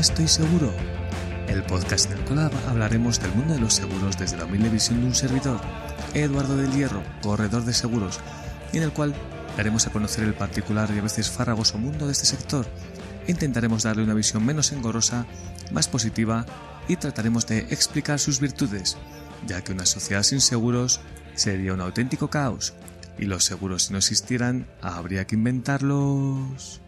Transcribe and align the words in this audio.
Estoy 0.00 0.28
seguro, 0.28 0.72
el 1.46 1.62
podcast 1.62 2.10
en 2.10 2.16
el 2.16 2.50
hablaremos 2.70 3.20
del 3.20 3.34
mundo 3.34 3.52
de 3.52 3.60
los 3.60 3.74
seguros 3.74 4.16
desde 4.16 4.38
la 4.38 4.46
humilde 4.46 4.70
visión 4.70 5.02
de 5.02 5.08
un 5.08 5.14
servidor, 5.14 5.60
Eduardo 6.14 6.56
del 6.56 6.72
Hierro, 6.72 7.02
corredor 7.20 7.66
de 7.66 7.74
seguros, 7.74 8.18
y 8.72 8.78
en 8.78 8.84
el 8.84 8.94
cual 8.94 9.14
daremos 9.58 9.86
a 9.86 9.92
conocer 9.92 10.24
el 10.24 10.32
particular 10.32 10.90
y 10.90 10.98
a 10.98 11.02
veces 11.02 11.28
farragoso 11.28 11.76
mundo 11.76 12.06
de 12.06 12.12
este 12.12 12.24
sector. 12.24 12.66
Intentaremos 13.26 13.82
darle 13.82 14.02
una 14.02 14.14
visión 14.14 14.42
menos 14.42 14.72
engorrosa, 14.72 15.26
más 15.70 15.86
positiva 15.86 16.46
y 16.88 16.96
trataremos 16.96 17.46
de 17.46 17.58
explicar 17.68 18.18
sus 18.18 18.40
virtudes, 18.40 18.96
ya 19.46 19.62
que 19.62 19.72
una 19.72 19.84
sociedad 19.84 20.22
sin 20.22 20.40
seguros 20.40 21.02
sería 21.34 21.74
un 21.74 21.82
auténtico 21.82 22.30
caos 22.30 22.72
y 23.18 23.26
los 23.26 23.44
seguros 23.44 23.82
si 23.82 23.92
no 23.92 23.98
existieran 23.98 24.66
habría 24.80 25.26
que 25.26 25.34
inventarlos. 25.34 26.80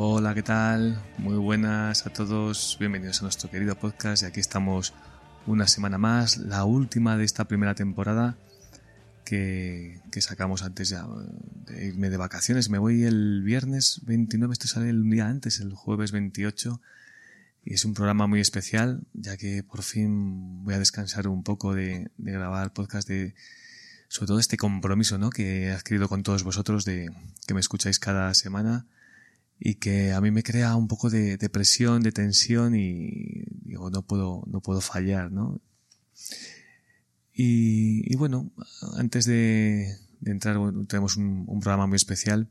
Hola, 0.00 0.32
¿qué 0.32 0.44
tal? 0.44 1.02
Muy 1.18 1.34
buenas 1.34 2.06
a 2.06 2.10
todos, 2.10 2.76
bienvenidos 2.78 3.18
a 3.18 3.22
nuestro 3.22 3.50
querido 3.50 3.74
podcast 3.74 4.22
y 4.22 4.26
aquí 4.26 4.38
estamos 4.38 4.94
una 5.44 5.66
semana 5.66 5.98
más, 5.98 6.36
la 6.36 6.62
última 6.62 7.16
de 7.16 7.24
esta 7.24 7.46
primera 7.48 7.74
temporada 7.74 8.38
que, 9.24 10.00
sacamos 10.20 10.62
antes 10.62 10.90
ya 10.90 11.04
de 11.66 11.86
irme 11.86 12.10
de 12.10 12.16
vacaciones. 12.16 12.70
Me 12.70 12.78
voy 12.78 13.02
el 13.02 13.42
viernes 13.42 14.00
29, 14.04 14.52
esto 14.52 14.68
sale 14.68 14.88
el 14.88 15.02
día 15.10 15.26
antes, 15.26 15.58
el 15.58 15.74
jueves 15.74 16.12
28 16.12 16.80
y 17.64 17.74
es 17.74 17.84
un 17.84 17.94
programa 17.94 18.28
muy 18.28 18.38
especial 18.38 19.00
ya 19.14 19.36
que 19.36 19.64
por 19.64 19.82
fin 19.82 20.62
voy 20.62 20.74
a 20.74 20.78
descansar 20.78 21.26
un 21.26 21.42
poco 21.42 21.74
de, 21.74 22.12
de 22.18 22.32
grabar 22.32 22.72
podcast 22.72 23.08
de 23.08 23.34
sobre 24.06 24.28
todo 24.28 24.38
este 24.38 24.58
compromiso 24.58 25.18
¿no? 25.18 25.30
que 25.30 25.64
he 25.64 25.72
adquirido 25.72 26.08
con 26.08 26.22
todos 26.22 26.44
vosotros 26.44 26.84
de 26.84 27.10
que 27.48 27.54
me 27.54 27.58
escucháis 27.58 27.98
cada 27.98 28.32
semana 28.34 28.86
y 29.60 29.76
que 29.76 30.12
a 30.12 30.20
mí 30.20 30.30
me 30.30 30.42
crea 30.42 30.76
un 30.76 30.88
poco 30.88 31.10
de, 31.10 31.36
presión, 31.50 32.02
de 32.02 32.12
tensión 32.12 32.74
y 32.74 33.44
digo, 33.64 33.90
no 33.90 34.02
puedo, 34.02 34.44
no 34.46 34.60
puedo 34.60 34.80
fallar, 34.80 35.32
¿no? 35.32 35.60
Y, 37.32 38.12
y 38.12 38.16
bueno, 38.16 38.50
antes 38.96 39.24
de, 39.24 39.96
de 40.20 40.30
entrar, 40.30 40.58
bueno, 40.58 40.84
tenemos 40.86 41.16
un, 41.16 41.44
un, 41.46 41.60
programa 41.60 41.86
muy 41.86 41.96
especial. 41.96 42.48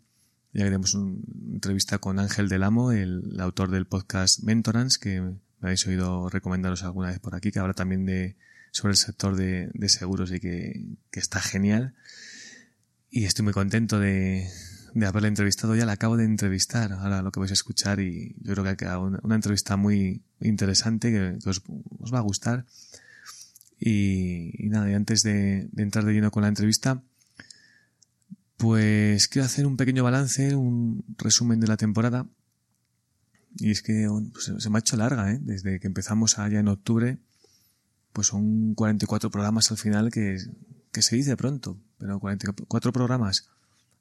Ya 0.53 0.63
tenemos 0.63 0.93
una 0.93 1.17
entrevista 1.53 1.97
con 1.99 2.19
Ángel 2.19 2.47
del 2.49 2.63
Amo, 2.63 2.91
el, 2.91 3.31
el, 3.33 3.39
autor 3.41 3.69
del 3.69 3.85
podcast 3.85 4.43
Mentorance, 4.43 4.97
que 4.99 5.21
me 5.21 5.37
habéis 5.61 5.85
oído 5.87 6.29
recomendaros 6.29 6.83
alguna 6.83 7.09
vez 7.09 7.19
por 7.19 7.35
aquí, 7.35 7.51
que 7.51 7.59
habla 7.59 7.73
también 7.73 8.05
de, 8.05 8.37
sobre 8.71 8.91
el 8.91 8.97
sector 8.97 9.35
de, 9.35 9.69
de 9.73 9.89
seguros 9.89 10.31
y 10.31 10.39
que, 10.39 10.85
que, 11.11 11.19
está 11.19 11.41
genial. 11.41 11.95
Y 13.09 13.25
estoy 13.25 13.43
muy 13.43 13.53
contento 13.53 13.99
de, 13.99 14.49
de 14.93 15.05
haberle 15.05 15.27
entrevistado. 15.27 15.75
Ya 15.75 15.85
la 15.85 15.93
acabo 15.93 16.17
de 16.17 16.25
entrevistar, 16.25 16.91
ahora 16.93 17.21
lo 17.21 17.31
que 17.31 17.39
vais 17.39 17.51
a 17.51 17.53
escuchar, 17.53 17.99
y 17.99 18.35
yo 18.41 18.53
creo 18.53 18.63
que 18.63 18.69
ha 18.71 18.75
quedado 18.75 19.03
una, 19.03 19.19
una 19.23 19.35
entrevista 19.35 19.77
muy 19.77 20.21
interesante 20.41 21.11
que, 21.11 21.49
os, 21.49 21.61
os, 21.99 22.13
va 22.13 22.19
a 22.19 22.21
gustar. 22.21 22.65
Y, 23.79 24.51
nada, 24.69 24.89
y 24.89 24.93
antes 24.93 25.23
de, 25.23 25.69
de 25.71 25.83
entrar 25.83 26.05
de 26.05 26.13
lleno 26.13 26.31
con 26.31 26.43
la 26.43 26.49
entrevista, 26.49 27.01
pues 28.57 29.27
quiero 29.27 29.45
hacer 29.45 29.65
un 29.65 29.77
pequeño 29.77 30.03
balance, 30.03 30.55
un 30.55 31.03
resumen 31.17 31.59
de 31.59 31.67
la 31.67 31.77
temporada. 31.77 32.25
Y 33.59 33.71
es 33.71 33.81
que 33.81 34.07
pues, 34.33 34.51
se 34.57 34.69
me 34.69 34.77
ha 34.77 34.79
hecho 34.79 34.97
larga, 34.97 35.31
¿eh? 35.31 35.39
Desde 35.41 35.79
que 35.79 35.87
empezamos 35.87 36.39
allá 36.39 36.59
en 36.59 36.67
octubre, 36.67 37.17
pues 38.13 38.27
son 38.27 38.73
44 38.73 39.29
programas 39.29 39.71
al 39.71 39.77
final 39.77 40.11
que, 40.11 40.37
que 40.91 41.01
se 41.01 41.15
dice 41.15 41.37
pronto, 41.37 41.77
pero 41.99 42.19
44 42.19 42.91
programas 42.91 43.49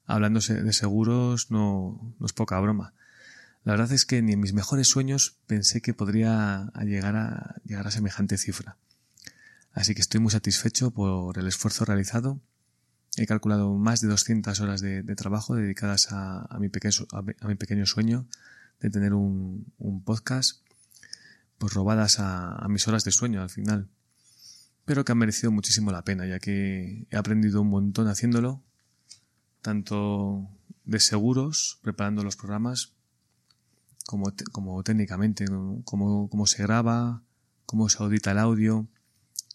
hablándose 0.07 0.63
de 0.63 0.73
seguros 0.73 1.51
no, 1.51 2.15
no 2.19 2.25
es 2.25 2.33
poca 2.33 2.59
broma. 2.59 2.93
La 3.63 3.73
verdad 3.73 3.91
es 3.91 4.05
que 4.05 4.21
ni 4.21 4.33
en 4.33 4.39
mis 4.39 4.53
mejores 4.53 4.87
sueños 4.87 5.37
pensé 5.45 5.81
que 5.81 5.93
podría 5.93 6.71
llegar 6.83 7.15
a, 7.15 7.55
llegar 7.65 7.85
a 7.85 7.91
semejante 7.91 8.37
cifra. 8.37 8.77
Así 9.73 9.93
que 9.93 10.01
estoy 10.01 10.19
muy 10.19 10.31
satisfecho 10.31 10.89
por 10.91 11.37
el 11.37 11.47
esfuerzo 11.47 11.85
realizado 11.85 12.39
He 13.17 13.25
calculado 13.25 13.73
más 13.73 13.99
de 13.99 14.07
200 14.09 14.59
horas 14.59 14.79
de, 14.79 15.03
trabajo 15.15 15.55
dedicadas 15.55 16.11
a, 16.11 16.45
a, 16.53 16.59
mi 16.59 16.69
pequeño, 16.69 17.07
a, 17.11 17.23
a, 17.39 17.47
mi 17.47 17.55
pequeño 17.55 17.87
sueño 17.87 18.27
de 18.79 18.91
tener 18.91 19.13
un, 19.13 19.73
un 19.79 20.03
podcast, 20.03 20.61
pues 21.57 21.73
robadas 21.73 22.17
a, 22.19 22.63
mis 22.69 22.87
horas 22.87 23.03
de 23.05 23.11
sueño 23.11 23.41
al 23.41 23.49
final. 23.49 23.89
Pero 24.85 25.03
que 25.03 25.13
han 25.13 25.17
merecido 25.17 25.51
muchísimo 25.51 25.91
la 25.91 26.03
pena, 26.03 26.27
ya 26.27 26.37
que 26.37 27.07
he 27.09 27.17
aprendido 27.17 27.61
un 27.61 27.69
montón 27.69 28.07
haciéndolo, 28.07 28.61
tanto 29.67 30.47
de 30.85 31.01
seguros, 31.01 31.79
preparando 31.81 32.23
los 32.23 32.37
programas, 32.37 32.93
como, 34.05 34.31
como 34.53 34.81
técnicamente, 34.81 35.43
cómo, 35.83 36.47
se 36.47 36.63
graba, 36.63 37.21
cómo 37.65 37.89
se 37.89 38.01
audita 38.01 38.31
el 38.31 38.37
audio, 38.37 38.87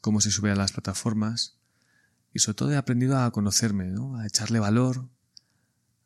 cómo 0.02 0.20
se 0.20 0.30
sube 0.30 0.50
a 0.50 0.54
las 0.54 0.72
plataformas 0.72 1.56
y 2.34 2.40
sobre 2.40 2.56
todo 2.56 2.72
he 2.72 2.76
aprendido 2.76 3.18
a 3.18 3.30
conocerme, 3.30 3.86
¿no? 3.86 4.18
a 4.18 4.26
echarle 4.26 4.60
valor, 4.60 5.08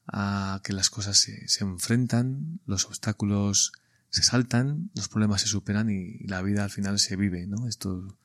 a 0.06 0.60
que 0.62 0.72
las 0.72 0.88
cosas 0.88 1.18
se, 1.18 1.48
se, 1.48 1.64
enfrentan, 1.64 2.60
los 2.64 2.84
obstáculos 2.84 3.72
se 4.10 4.22
saltan, 4.22 4.88
los 4.94 5.08
problemas 5.08 5.40
se 5.40 5.48
superan 5.48 5.90
y, 5.90 6.18
y, 6.20 6.28
la 6.28 6.42
vida 6.42 6.62
al 6.62 6.70
final 6.70 7.00
se 7.00 7.16
vive, 7.16 7.48
¿no? 7.48 7.66
Esto, 7.66 8.16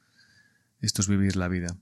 esto 0.80 1.02
es 1.02 1.08
vivir 1.08 1.38
la 1.38 1.48
vida. 1.48 1.76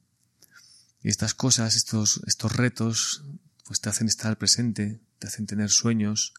Y 1.04 1.10
estas 1.10 1.34
cosas, 1.34 1.76
estos, 1.76 2.22
estos 2.28 2.56
retos, 2.56 3.26
pues 3.70 3.82
te 3.82 3.90
hacen 3.90 4.08
estar 4.08 4.36
presente, 4.40 5.00
te 5.20 5.28
hacen 5.28 5.46
tener 5.46 5.70
sueños 5.70 6.34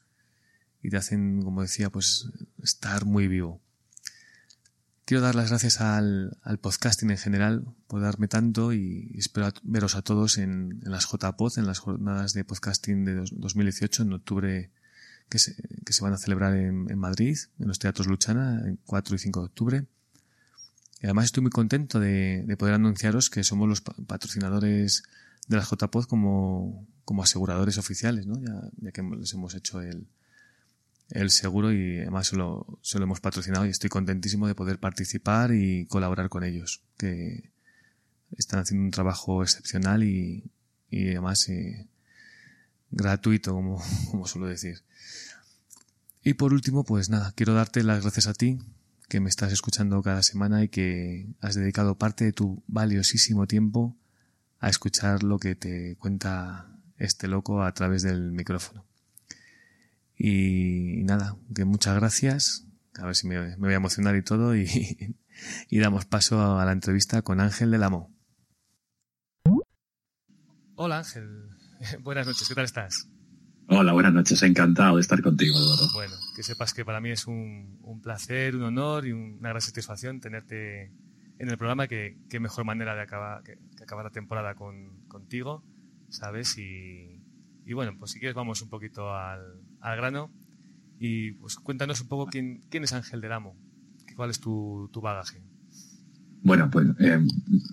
y 0.83 0.91
te 0.91 0.97
hacen, 0.97 1.43
como 1.45 1.63
decía, 1.63 1.89
pues 1.89 2.29
estar 2.61 3.05
muy 3.05 3.29
vivo. 3.29 3.61
Quiero 5.05 5.21
dar 5.21 5.37
las 5.37 5.51
gracias 5.51 5.81
al, 5.81 6.37
podcasting 6.61 7.09
en 7.13 7.19
general 7.19 7.65
por 7.87 8.01
darme 8.01 8.27
tanto 8.27 8.73
y 8.73 9.15
espero 9.17 9.53
veros 9.63 9.95
a 9.95 10.03
todos 10.03 10.39
en, 10.39 10.81
en, 10.85 10.91
las 10.91 11.07
JPod, 11.07 11.57
en 11.57 11.67
las 11.67 11.79
jornadas 11.79 12.33
de 12.33 12.45
podcasting 12.45 13.05
de 13.05 13.15
dos, 13.15 13.31
2018, 13.33 14.03
en 14.03 14.13
octubre, 14.13 14.71
que 15.29 15.39
se, 15.39 15.55
van 16.01 16.15
a 16.15 16.19
celebrar 16.19 16.57
en, 16.57 16.99
Madrid, 16.99 17.39
en 17.61 17.69
los 17.69 17.79
teatros 17.79 18.09
Luchana, 18.09 18.61
en 18.67 18.81
4 18.87 19.15
y 19.15 19.19
5 19.21 19.39
de 19.39 19.47
octubre. 19.47 19.87
Y 21.01 21.07
además 21.07 21.27
estoy 21.27 21.43
muy 21.43 21.53
contento 21.53 22.01
de 22.01 22.57
poder 22.59 22.75
anunciaros 22.75 23.31
que 23.31 23.45
somos 23.45 23.69
los 23.69 23.83
patrocinadores 23.83 25.05
de 25.49 25.57
las 25.57 25.69
JPod 25.69 26.05
como, 26.07 26.87
como 27.05 27.23
aseguradores 27.23 27.79
oficiales, 27.79 28.27
¿no? 28.27 28.41
ya, 28.41 28.93
que 28.93 29.03
les 29.03 29.33
hemos 29.35 29.55
hecho 29.55 29.81
el, 29.81 30.07
el 31.11 31.31
seguro 31.31 31.73
y 31.73 31.99
además 31.99 32.29
se 32.29 32.37
lo, 32.37 32.79
se 32.83 32.99
lo 32.99 33.05
hemos 33.05 33.21
patrocinado 33.21 33.67
y 33.67 33.71
estoy 33.71 33.91
contentísimo 33.91 34.47
de 34.47 34.55
poder 34.55 34.79
participar 34.79 35.53
y 35.53 35.87
colaborar 35.87 36.29
con 36.29 36.45
ellos, 36.45 36.83
que 36.97 37.51
están 38.37 38.61
haciendo 38.61 38.85
un 38.85 38.91
trabajo 38.91 39.43
excepcional 39.43 40.05
y, 40.05 40.51
y 40.89 41.09
además 41.09 41.49
eh, 41.49 41.89
gratuito, 42.91 43.53
como, 43.55 43.83
como 44.11 44.27
suelo 44.27 44.47
decir. 44.47 44.83
Y 46.23 46.35
por 46.35 46.53
último, 46.53 46.85
pues 46.85 47.09
nada, 47.09 47.33
quiero 47.33 47.55
darte 47.55 47.83
las 47.83 48.03
gracias 48.03 48.27
a 48.27 48.35
ti, 48.35 48.59
que 49.09 49.21
me 49.21 49.29
estás 49.29 49.53
escuchando 49.53 50.01
cada 50.03 50.23
semana 50.23 50.63
y 50.63 50.69
que 50.69 51.27
has 51.41 51.57
dedicado 51.57 51.99
parte 51.99 52.25
de 52.25 52.33
tu 52.33 52.63
valiosísimo 52.69 53.47
tiempo 53.47 53.97
a 54.61 54.69
escuchar 54.69 55.23
lo 55.23 55.39
que 55.39 55.55
te 55.57 55.97
cuenta 55.97 56.71
este 56.97 57.29
loco 57.29 57.63
a 57.63 57.73
través 57.73 58.03
del 58.03 58.33
micrófono. 58.33 58.87
Y, 60.17 61.01
y, 61.01 61.05
nada, 61.05 61.37
que 61.55 61.65
muchas 61.65 61.97
gracias. 61.97 62.67
A 62.97 63.07
ver 63.07 63.17
si 63.17 63.27
me, 63.27 63.39
me 63.41 63.57
voy 63.57 63.73
a 63.73 63.77
emocionar 63.77 64.15
y 64.17 64.23
todo. 64.23 64.55
Y, 64.55 64.67
y, 65.71 65.79
damos 65.79 66.05
paso 66.05 66.59
a 66.59 66.65
la 66.65 66.73
entrevista 66.73 67.23
con 67.23 67.41
Ángel 67.41 67.71
del 67.71 67.83
Amo. 67.83 68.15
Hola 70.77 70.99
Ángel, 70.99 71.51
buenas 72.01 72.27
noches, 72.27 72.49
¿qué 72.49 72.55
tal 72.55 72.65
estás? 72.65 73.07
Hola, 73.73 73.93
buenas 73.93 74.13
noches. 74.13 74.43
Encantado 74.43 74.97
de 74.97 75.03
estar 75.03 75.23
contigo, 75.23 75.57
Eduardo. 75.57 75.89
Bueno, 75.95 76.17
que 76.35 76.43
sepas 76.43 76.75
que 76.75 76.85
para 76.85 77.01
mí 77.01 77.11
es 77.11 77.29
un, 77.29 78.01
placer, 78.03 78.57
un 78.57 78.65
honor 78.65 79.07
y 79.07 79.13
una 79.13 79.51
gran 79.51 79.61
satisfacción 79.61 80.21
tenerte 80.21 80.93
en 81.39 81.49
el 81.49 81.57
programa. 81.57 81.87
Que 81.87 82.19
qué 82.29 82.41
mejor 82.41 82.65
manera 82.65 82.97
de 82.97 83.03
acabar, 83.03 83.45
que, 83.45 83.59
acabar 83.91 84.05
la 84.05 84.13
temporada 84.13 84.55
contigo, 84.55 85.65
¿sabes? 86.11 86.57
Y, 86.59 87.21
bueno, 87.75 87.97
pues 87.99 88.13
si 88.13 88.21
quieres 88.21 88.37
vamos 88.37 88.63
un 88.63 88.69
poquito 88.69 89.13
al, 89.13 89.43
grano 89.81 90.31
y 91.01 91.33
pues 91.33 91.57
cuéntanos 91.57 92.01
un 92.01 92.07
poco 92.07 92.27
quién, 92.27 92.63
quién 92.71 92.85
es 92.85 92.93
Ángel 92.93 93.21
del 93.21 93.33
Amo, 93.33 93.57
cuál 94.15 94.31
es 94.31 94.39
tu, 94.39 94.89
bagaje. 95.03 95.43
Bueno, 96.43 96.71
pues 96.71 96.87
eh, 97.01 97.19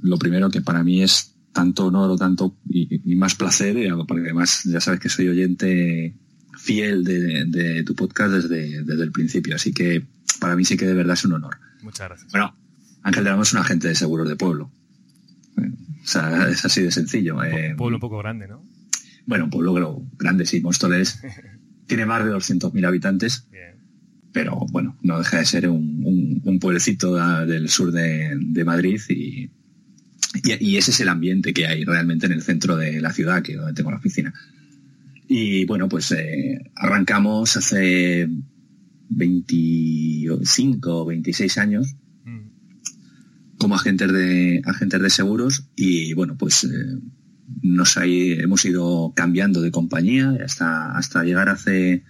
lo 0.01 0.17
primero 0.17 0.49
que 0.49 0.61
para 0.61 0.83
mí 0.83 1.03
es 1.03 1.35
tanto 1.51 1.85
honor 1.85 2.09
o 2.09 2.17
tanto 2.17 2.57
y, 2.67 3.15
más 3.15 3.35
placer, 3.35 3.75
porque 4.07 4.23
además 4.23 4.63
ya 4.63 4.81
sabes 4.81 4.99
que 4.99 5.09
soy 5.09 5.27
oyente 5.27 6.15
fiel 6.57 7.03
de, 7.03 7.83
tu 7.85 7.93
podcast 7.93 8.33
desde, 8.33 8.83
desde, 8.83 9.03
el 9.03 9.11
principio, 9.11 9.55
así 9.55 9.71
que 9.71 10.03
para 10.39 10.55
mí 10.55 10.65
sí 10.65 10.77
que 10.77 10.87
de 10.87 10.95
verdad 10.95 11.13
es 11.13 11.25
un 11.25 11.33
honor. 11.33 11.57
Muchas 11.83 12.07
gracias. 12.07 12.31
Bueno, 12.31 12.55
Ángel 13.03 13.23
de 13.23 13.39
es 13.39 13.53
un 13.53 13.59
agente 13.59 13.87
de 13.87 13.95
seguros 13.95 14.27
de 14.27 14.35
pueblo. 14.35 14.71
O 16.07 16.09
sea, 16.09 16.47
es 16.47 16.63
así 16.63 16.83
de 16.83 16.91
sencillo. 16.91 17.35
Un 17.35 17.45
eh, 17.45 17.75
pueblo 17.77 17.97
un 17.97 18.01
poco 18.01 18.19
grande, 18.19 18.47
¿no? 18.47 18.65
Bueno, 19.25 19.43
un 19.43 19.49
pueblo 19.49 20.05
grande, 20.17 20.45
sí. 20.45 20.61
Móstoles 20.61 21.21
tiene 21.85 22.05
más 22.05 22.23
de 22.23 22.31
200.000 22.31 22.87
habitantes. 22.87 23.45
Pero 24.31 24.65
bueno, 24.71 24.97
no 25.01 25.17
deja 25.17 25.39
de 25.39 25.45
ser 25.45 25.67
un, 25.67 26.41
un, 26.45 26.59
pueblecito 26.59 27.15
del 27.45 27.69
sur 27.69 27.91
de, 27.91 28.37
de 28.39 28.63
Madrid 28.63 29.01
y, 29.09 29.49
y, 30.43 30.77
ese 30.77 30.91
es 30.91 30.99
el 31.01 31.09
ambiente 31.09 31.53
que 31.53 31.67
hay 31.67 31.83
realmente 31.83 32.27
en 32.27 32.33
el 32.33 32.41
centro 32.41 32.77
de 32.77 33.01
la 33.01 33.11
ciudad, 33.11 33.41
que 33.41 33.53
es 33.53 33.57
donde 33.57 33.73
tengo 33.73 33.91
la 33.91 33.97
oficina. 33.97 34.33
Y 35.27 35.65
bueno, 35.65 35.89
pues 35.89 36.11
eh, 36.11 36.71
arrancamos 36.75 37.57
hace 37.57 38.29
25 39.09 41.01
o 41.01 41.05
26 41.05 41.57
años. 41.57 41.95
Como 43.57 43.75
agentes 43.75 44.11
de, 44.11 44.61
agentes 44.65 45.01
de 45.01 45.09
seguros 45.09 45.69
y 45.75 46.13
bueno, 46.13 46.37
pues 46.37 46.63
eh, 46.63 46.99
nos 47.61 47.97
hemos 47.97 48.65
ido 48.65 49.13
cambiando 49.15 49.61
de 49.61 49.71
compañía 49.71 50.37
hasta, 50.43 50.97
hasta 50.97 51.23
llegar 51.23 51.49
hace 51.49 52.03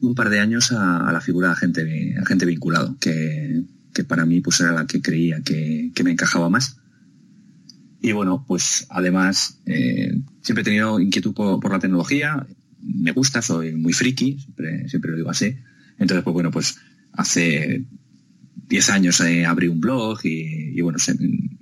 un 0.00 0.14
par 0.14 0.30
de 0.30 0.40
años 0.40 0.72
a, 0.72 1.10
la 1.12 1.20
figura 1.20 1.48
de 1.48 1.54
agente, 1.54 2.14
agente 2.20 2.46
vinculado, 2.46 2.96
que, 3.00 3.64
que, 3.94 4.04
para 4.04 4.26
mí 4.26 4.40
pues 4.40 4.60
era 4.60 4.72
la 4.72 4.86
que 4.86 5.00
creía 5.00 5.40
que, 5.42 5.92
que 5.94 6.04
me 6.04 6.10
encajaba 6.10 6.50
más. 6.50 6.78
Y 8.00 8.12
bueno, 8.12 8.44
pues 8.46 8.86
además 8.90 9.60
eh, 9.66 10.20
siempre 10.42 10.62
he 10.62 10.64
tenido 10.64 11.00
inquietud 11.00 11.34
por, 11.34 11.70
la 11.70 11.78
tecnología, 11.78 12.46
me 12.80 13.12
gusta, 13.12 13.42
soy 13.42 13.74
muy 13.74 13.92
friki, 13.92 14.38
siempre, 14.38 14.88
siempre 14.88 15.10
lo 15.10 15.16
digo 15.16 15.30
así. 15.30 15.56
Entonces, 15.98 16.22
pues 16.22 16.34
bueno, 16.34 16.50
pues 16.50 16.78
hace 17.12 17.84
10 18.68 18.90
años 18.90 19.20
eh, 19.20 19.46
abrí 19.46 19.68
un 19.68 19.80
blog 19.80 20.18
y, 20.24 20.80
bueno, 20.80 20.98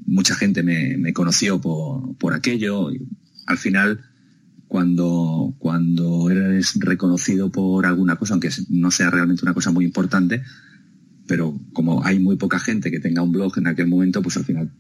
mucha 0.07 0.35
gente 0.35 0.63
me, 0.63 1.13
conoció 1.13 1.61
por, 1.61 2.35
aquello. 2.35 2.91
Y 2.91 3.07
al 3.47 3.59
final, 3.59 4.01
cuando, 4.69 5.55
cuando 5.59 6.31
eres 6.31 6.75
reconocido 6.81 7.51
por 7.51 7.87
alguna 7.87 8.17
cosa, 8.17 8.35
aunque 8.35 8.51
no 8.71 8.91
sea 8.91 9.11
realmente 9.11 9.43
una 9.45 9.55
cosa 9.55 9.71
muy 9.71 9.85
importante, 9.85 10.43
pero 11.27 11.59
como 11.73 12.05
hay 12.05 12.19
muy 12.19 12.37
poca 12.37 12.59
gente 12.59 12.91
que 12.91 13.01
tenga 13.01 13.23
un 13.23 13.33
blog 13.33 13.59
en 13.59 13.67
aquel 13.67 13.87
momento, 13.87 14.23
pues 14.23 14.37
al 14.37 14.45
final 14.45 14.71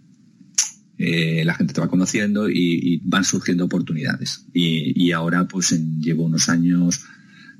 eh, 0.96 1.42
la 1.44 1.54
gente 1.54 1.74
te 1.74 1.80
va 1.80 1.88
conociendo 1.88 2.48
y, 2.48 3.00
van 3.04 3.24
surgiendo 3.24 3.64
oportunidades. 3.64 4.46
Y, 4.52 5.12
ahora 5.12 5.46
pues 5.46 5.70
llevo 6.00 6.24
unos 6.24 6.48
años 6.48 7.04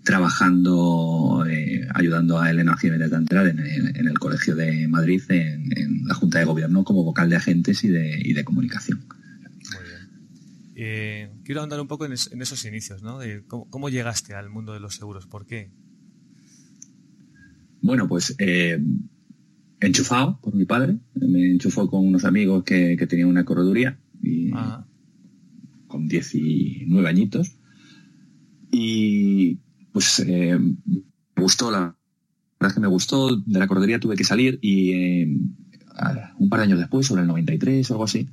trabajando, 0.05 1.45
eh, 1.49 1.87
ayudando 1.95 2.39
a 2.39 2.51
Elena 2.51 2.77
Jiménez 2.77 3.11
de 3.11 3.17
entrar 3.17 3.47
en, 3.47 3.59
en, 3.59 4.07
el 4.07 4.19
Colegio 4.19 4.55
de 4.55 4.87
Madrid, 4.87 5.23
en, 5.31 6.07
la 6.07 6.15
Junta 6.15 6.39
de 6.39 6.45
Gobierno, 6.45 6.85
como 6.85 7.05
vocal 7.05 7.31
de 7.31 7.37
agentes 7.37 7.83
y 7.85 7.89
de, 7.89 8.45
comunicación. 8.45 9.07
Muy 9.09 9.83
bien. 9.89 10.09
Eh, 10.77 11.31
quiero 11.45 11.63
andar 11.63 11.81
un 11.81 11.89
poco 11.89 12.05
en, 12.05 12.13
esos 12.13 12.65
inicios, 12.67 13.03
¿no? 13.03 13.19
cómo, 13.49 13.89
llegaste 13.89 14.35
al 14.35 14.51
mundo 14.51 14.75
de 14.75 14.81
los 14.81 14.95
seguros? 14.95 15.27
¿Por 15.27 15.47
qué? 15.47 15.71
Bueno, 17.81 18.07
pues 18.09 18.37
enchufado 19.81 20.39
por 20.41 20.55
mi 20.55 20.65
padre. 20.65 20.99
Me 21.15 21.51
enchufó 21.51 21.89
con 21.89 22.07
unos 22.07 22.25
amigos 22.25 22.65
que, 22.65 22.97
tenían 23.09 23.29
una 23.29 23.45
correduría 23.45 23.99
y, 24.23 24.51
con 25.87 26.09
19 26.09 27.09
añitos. 27.09 27.57
Y 28.71 29.61
pues 29.95 30.19
eh, 30.27 30.59
me 30.59 31.43
gustó, 31.43 31.71
la 31.71 31.79
verdad 32.59 32.67
es 32.67 32.75
que 32.75 32.81
me 32.81 32.89
gustó, 32.89 33.37
de 33.37 33.59
la 33.61 33.69
correduría 33.69 34.01
tuve 34.01 34.17
que 34.17 34.25
salir 34.25 34.59
y 34.61 34.91
eh, 34.91 35.39
un 36.37 36.49
par 36.49 36.59
de 36.59 36.65
años 36.65 36.81
después, 36.81 37.07
sobre 37.07 37.23
el 37.23 37.29
93 37.29 37.89
o 37.89 37.95
algo 37.95 38.05
así, 38.05 38.29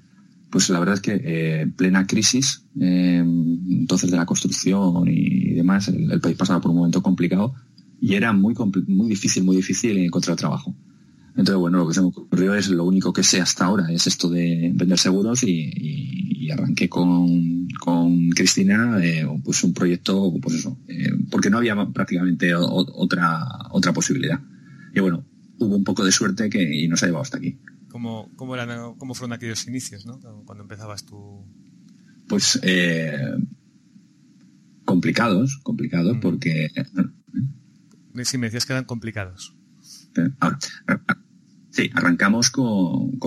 pues 0.49 0.71
la 0.71 0.79
verdad 0.79 0.95
es 0.95 1.01
que 1.01 1.21
eh, 1.23 1.67
plena 1.67 2.07
crisis, 2.07 2.65
entonces 2.75 4.09
de 4.09 4.17
la 4.17 4.25
construcción 4.25 5.07
y 5.07 5.53
demás, 5.53 5.87
el, 5.87 6.19
país 6.19 6.35
pasaba 6.35 6.59
por 6.59 6.71
un 6.71 6.77
momento 6.77 7.03
complicado 7.03 7.53
y 8.01 8.15
era 8.15 8.33
muy, 8.33 8.55
muy 8.87 9.09
difícil, 9.09 9.43
muy 9.43 9.55
difícil 9.55 9.99
encontrar 9.99 10.37
trabajo. 10.37 10.75
Entonces, 11.31 11.55
bueno, 11.55 11.77
lo 11.79 11.87
que 11.87 11.93
se 11.93 12.01
me 12.01 12.07
ocurrió 12.07 12.53
es 12.55 12.69
lo 12.69 12.83
único 12.83 13.13
que 13.13 13.23
sé 13.23 13.39
hasta 13.39 13.65
ahora, 13.65 13.91
es 13.91 14.05
esto 14.05 14.29
de 14.29 14.71
vender 14.73 14.97
seguros 14.99 15.43
y, 15.43 16.49
arranqué 16.51 16.89
con, 16.89 17.67
Cristina 18.35 18.99
eh, 19.01 19.25
pues 19.43 19.63
un 19.63 19.73
proyecto, 19.73 20.33
pues 20.41 20.55
eso, 20.55 20.77
eh, 20.87 21.09
porque 21.29 21.49
no 21.49 21.59
había 21.59 21.75
prácticamente 21.93 22.53
otra, 22.53 23.47
otra 23.69 23.93
posibilidad. 23.93 24.39
Y 24.93 24.99
bueno, 24.99 25.25
hubo 25.59 25.77
un 25.77 25.83
poco 25.85 26.03
de 26.03 26.11
suerte 26.11 26.49
que, 26.49 26.61
y 26.61 26.87
nos 26.89 27.01
ha 27.03 27.05
llevado 27.05 27.23
hasta 27.23 27.37
aquí. 27.37 27.57
¿Cómo, 27.89 28.29
cómo, 28.35 28.55
eran, 28.55 28.95
cómo 28.95 29.13
fueron 29.13 29.33
aquellos 29.33 29.65
inicios, 29.67 30.05
¿no? 30.05 30.19
cuando 30.45 30.63
empezabas 30.63 31.05
tú? 31.05 31.45
Pues 32.27 32.59
eh, 32.63 33.17
complicados, 34.83 35.59
complicados, 35.63 36.17
porque... 36.21 36.69
Sí, 38.23 38.37
me 38.37 38.47
decías 38.47 38.65
que 38.65 38.73
eran 38.73 38.85
complicados. 38.85 39.55
Ahora, 40.39 40.59
Sí, 41.71 41.89
arrancamos 41.93 42.49
con, 42.49 43.17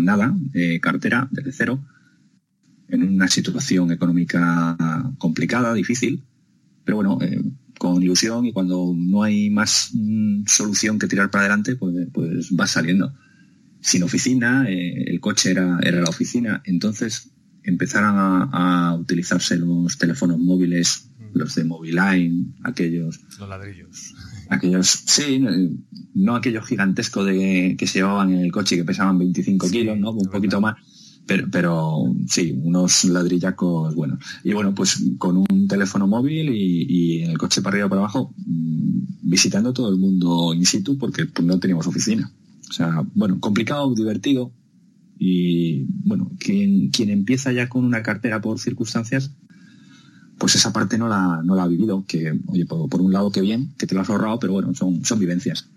nada, 0.00 0.36
eh, 0.52 0.78
cartera 0.80 1.26
desde 1.30 1.52
cero, 1.52 1.84
en 2.88 3.02
una 3.02 3.28
situación 3.28 3.90
económica 3.92 4.76
complicada, 5.16 5.72
difícil, 5.72 6.22
pero 6.84 6.96
bueno, 6.96 7.18
eh, 7.22 7.42
con 7.78 8.02
ilusión 8.02 8.44
y 8.44 8.52
cuando 8.52 8.92
no 8.94 9.22
hay 9.22 9.48
más 9.48 9.90
mm, 9.94 10.44
solución 10.46 10.98
que 10.98 11.06
tirar 11.06 11.30
para 11.30 11.46
adelante, 11.46 11.76
pues, 11.76 11.94
pues 12.12 12.50
va 12.50 12.66
saliendo. 12.66 13.14
Sin 13.80 14.02
oficina, 14.02 14.68
eh, 14.68 15.04
el 15.06 15.20
coche 15.20 15.52
era, 15.52 15.78
era 15.82 16.02
la 16.02 16.10
oficina, 16.10 16.62
entonces 16.66 17.30
empezaron 17.62 18.16
a, 18.16 18.96
utilizarse 19.00 19.56
los 19.56 19.96
teléfonos 19.96 20.38
móviles. 20.38 21.10
Los 21.34 21.54
de 21.54 21.64
Moviline, 21.64 22.54
aquellos. 22.62 23.20
Los 23.38 23.48
ladrillos. 23.48 24.14
Aquellos, 24.50 24.86
sí, 25.06 25.42
no 26.14 26.36
aquellos 26.36 26.66
gigantescos 26.66 27.24
de, 27.24 27.76
que 27.78 27.86
se 27.86 28.00
llevaban 28.00 28.30
en 28.30 28.40
el 28.40 28.52
coche 28.52 28.76
que 28.76 28.84
pesaban 28.84 29.18
25 29.18 29.70
kilos, 29.70 29.98
¿no? 29.98 30.10
Un 30.10 30.28
poquito 30.28 30.60
más. 30.60 30.76
Pero, 31.26 31.46
pero 31.50 32.14
sí, 32.28 32.52
unos 32.62 33.04
ladrillacos 33.04 33.94
bueno 33.94 34.18
Y 34.42 34.52
bueno, 34.52 34.74
pues 34.74 35.02
con 35.16 35.38
un 35.38 35.66
teléfono 35.66 36.06
móvil 36.06 36.50
y, 36.54 37.22
en 37.22 37.30
el 37.30 37.38
coche 37.38 37.62
para 37.62 37.76
arriba 37.76 37.88
para 37.88 38.02
abajo, 38.02 38.34
mm, 38.36 39.30
visitando 39.30 39.72
todo 39.72 39.88
el 39.88 39.96
mundo 39.96 40.52
in 40.52 40.66
situ 40.66 40.98
porque 40.98 41.24
pues, 41.24 41.46
no 41.46 41.58
teníamos 41.58 41.86
oficina. 41.86 42.30
O 42.68 42.72
sea, 42.72 43.02
bueno, 43.14 43.40
complicado, 43.40 43.94
divertido. 43.94 44.52
Y 45.18 45.86
bueno, 46.06 46.30
quien, 46.38 46.90
quien 46.90 47.08
empieza 47.08 47.52
ya 47.52 47.70
con 47.70 47.84
una 47.84 48.02
cartera 48.02 48.42
por 48.42 48.58
circunstancias, 48.58 49.32
pues 50.44 50.56
esa 50.56 50.74
parte 50.74 50.98
no 50.98 51.08
la, 51.08 51.40
no 51.42 51.54
la 51.54 51.62
ha 51.62 51.66
vivido, 51.66 52.04
que, 52.06 52.38
oye, 52.48 52.66
por, 52.66 53.00
un 53.00 53.14
lado 53.14 53.32
que 53.32 53.40
bien, 53.40 53.72
que 53.78 53.86
te 53.86 53.94
lo 53.94 54.02
has 54.02 54.10
ahorrado, 54.10 54.38
pero 54.38 54.52
bueno, 54.52 54.74
son, 54.74 55.02
son 55.02 55.18
vivencias. 55.18 55.70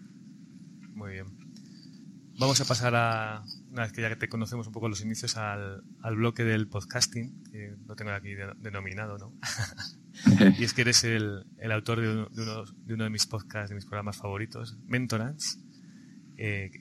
Vamos 2.38 2.60
a 2.60 2.66
pasar 2.66 2.94
a, 2.96 3.46
una 3.72 3.84
vez 3.84 3.94
que 3.94 4.02
ya 4.02 4.14
te 4.14 4.28
conocemos 4.28 4.68
un 4.68 4.74
poco 4.74 4.90
los 4.90 5.00
inicios, 5.00 5.38
al, 5.38 5.82
bloque 6.18 6.44
del 6.44 6.68
podcasting, 6.68 7.46
que 7.50 7.78
lo 7.88 7.96
tengo 7.96 8.12
aquí 8.12 8.36
denominado, 8.60 9.18
¿no? 9.18 9.32
y 10.60 10.66
es 10.66 10.74
que 10.74 10.82
eres 10.82 11.06
el, 11.06 11.46
autor 11.72 12.02
de 12.02 12.12
uno, 12.12 12.30
de, 12.30 12.94
uno, 12.94 13.06
de 13.06 13.10
mis 13.10 13.26
podcasts, 13.26 13.70
de 13.70 13.76
mis 13.76 13.86
programas 13.86 14.18
favoritos, 14.18 14.78
Mentorance, 14.86 15.60
eh, 16.36 16.72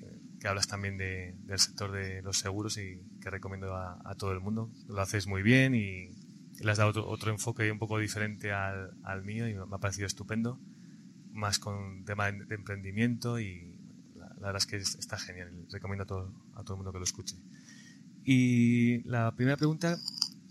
que, 0.40 0.48
hablas 0.48 0.66
también 0.66 0.98
del 0.98 1.58
sector 1.60 1.92
de 1.92 2.20
los 2.20 2.36
seguros 2.36 2.78
y 2.78 3.00
que 3.20 3.30
recomiendo 3.30 3.76
a, 3.76 4.12
todo 4.18 4.32
el 4.32 4.40
mundo. 4.40 4.72
Lo 4.88 5.00
haces 5.00 5.28
muy 5.28 5.42
bien 5.42 5.76
y, 5.76 6.10
le 6.60 6.70
has 6.70 6.78
dado 6.78 7.06
otro, 7.06 7.30
enfoque 7.30 7.70
un 7.70 7.78
poco 7.78 7.98
diferente 7.98 8.52
al, 8.52 9.22
mío 9.24 9.48
y 9.48 9.54
me 9.54 9.62
ha 9.62 9.78
parecido 9.78 10.06
estupendo, 10.06 10.58
más 11.32 11.58
con 11.58 12.04
tema 12.04 12.30
de 12.30 12.54
emprendimiento 12.54 13.38
y, 13.40 13.76
la 14.14 14.52
verdad 14.52 14.56
es 14.56 14.66
que 14.66 14.76
está 14.76 15.18
genial. 15.18 15.50
Recomiendo 15.70 16.04
a 16.04 16.06
todo, 16.06 16.32
a 16.54 16.62
todo 16.62 16.74
el 16.74 16.76
mundo 16.78 16.92
que 16.92 16.98
lo 16.98 17.04
escuche. 17.04 17.36
Y 18.24 19.02
la 19.08 19.34
primera 19.34 19.56
pregunta 19.56 19.98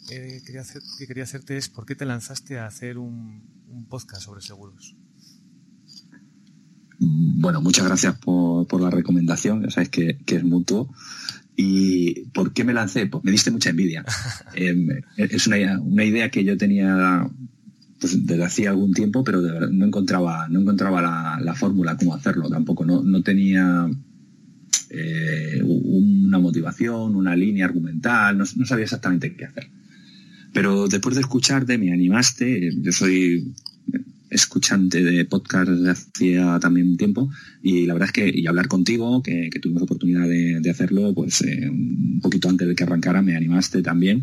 eh, 0.09 0.41
que 0.45 1.07
quería 1.07 1.23
hacerte 1.23 1.57
es 1.57 1.69
¿por 1.69 1.85
qué 1.85 1.95
te 1.95 2.05
lanzaste 2.05 2.59
a 2.59 2.67
hacer 2.67 2.97
un, 2.97 3.43
podcast 3.89 4.23
sobre 4.23 4.41
seguros. 4.41 4.95
Bueno, 6.97 7.61
muchas 7.61 7.85
gracias 7.85 8.17
por, 8.17 8.81
la 8.81 8.89
recomendación, 8.89 9.61
ya 9.63 9.69
sabes 9.69 9.89
que, 9.89 10.17
es 10.25 10.43
mutuo. 10.43 10.89
¿Y 11.55 12.25
por 12.33 12.53
qué 12.53 12.63
me 12.63 12.73
lancé? 12.73 13.07
Pues 13.07 13.23
me 13.23 13.31
diste 13.31 13.51
mucha 13.51 13.69
envidia. 13.69 14.03
Em, 14.55 14.87
es 15.17 15.47
una, 15.47 15.79
una, 15.79 16.03
idea 16.03 16.29
que 16.29 16.43
yo 16.43 16.57
tenía 16.57 17.29
pues, 17.99 18.25
desde 18.25 18.43
hacía 18.43 18.69
algún 18.69 18.93
tiempo, 18.93 19.23
pero 19.23 19.41
no 19.41 19.85
encontraba, 19.85 20.47
no 20.49 20.61
encontraba 20.61 21.01
la, 21.41 21.55
fórmula 21.55 21.97
cómo 21.97 22.13
hacerlo 22.13 22.49
tampoco. 22.49 22.85
No, 22.85 23.01
no 23.01 23.21
tenía 23.23 23.89
eh, 24.89 25.61
una 25.63 26.39
motivación, 26.39 27.15
una 27.15 27.35
línea 27.35 27.65
argumental, 27.65 28.37
no, 28.37 28.43
no, 28.55 28.65
sabía 28.65 28.83
exactamente 28.83 29.35
qué 29.35 29.45
hacer. 29.45 29.69
Pero 30.53 30.87
después 30.87 31.15
de 31.15 31.21
escucharte 31.21 31.77
me 31.77 31.91
animaste, 31.91 32.71
yo 32.81 32.91
soy 32.91 33.53
escuchante 34.29 35.03
de 35.03 35.25
podcast 35.25 35.69
desde 35.69 35.91
hacía 35.91 36.59
también 36.59 36.97
tiempo 36.97 37.29
y 37.61 37.85
la 37.85 37.93
verdad 37.93 38.09
es 38.09 38.13
que 38.13 38.39
y 38.39 38.47
hablar 38.47 38.67
contigo, 38.67 39.21
que, 39.21 39.49
tuvimos 39.61 39.83
oportunidad 39.83 40.27
de, 40.27 40.69
hacerlo, 40.69 41.13
pues 41.13 41.41
eh, 41.41 41.69
un 41.69 42.19
poquito 42.21 42.49
antes 42.49 42.67
de 42.67 42.75
que 42.75 42.83
arrancara 42.83 43.21
me 43.21 43.35
animaste 43.35 43.81
también, 43.81 44.21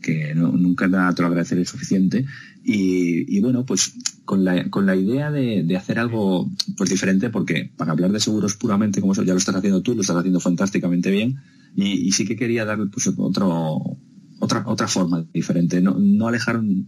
que 0.00 0.34
nunca 0.34 0.86
te 1.14 1.22
lo 1.22 1.28
agradeceré 1.28 1.64
suficiente. 1.64 2.24
Y, 2.62 3.40
bueno, 3.40 3.64
pues 3.64 3.94
con 4.24 4.44
la, 4.44 4.68
con 4.68 4.86
la 4.86 4.94
idea 4.94 5.30
de, 5.30 5.76
hacer 5.76 5.98
algo 5.98 6.50
pues 6.76 6.90
diferente, 6.90 7.30
porque 7.30 7.70
para 7.76 7.92
hablar 7.92 8.12
de 8.12 8.20
seguros 8.20 8.54
puramente 8.56 9.00
como 9.00 9.12
eso, 9.12 9.22
ya 9.22 9.32
lo 9.32 9.38
estás 9.38 9.56
haciendo 9.56 9.82
tú, 9.82 9.94
lo 9.94 10.02
estás 10.02 10.16
haciendo 10.16 10.40
fantásticamente 10.40 11.10
bien, 11.10 11.38
y, 11.76 12.10
sí 12.12 12.26
que 12.26 12.36
quería 12.36 12.64
dar 12.64 12.78
pues, 12.90 13.10
otro, 13.16 13.98
otra, 14.40 14.64
otra 14.66 14.88
forma 14.88 15.24
diferente, 15.32 15.80
no, 15.80 15.96
no, 15.98 16.28
alejarme 16.28 16.86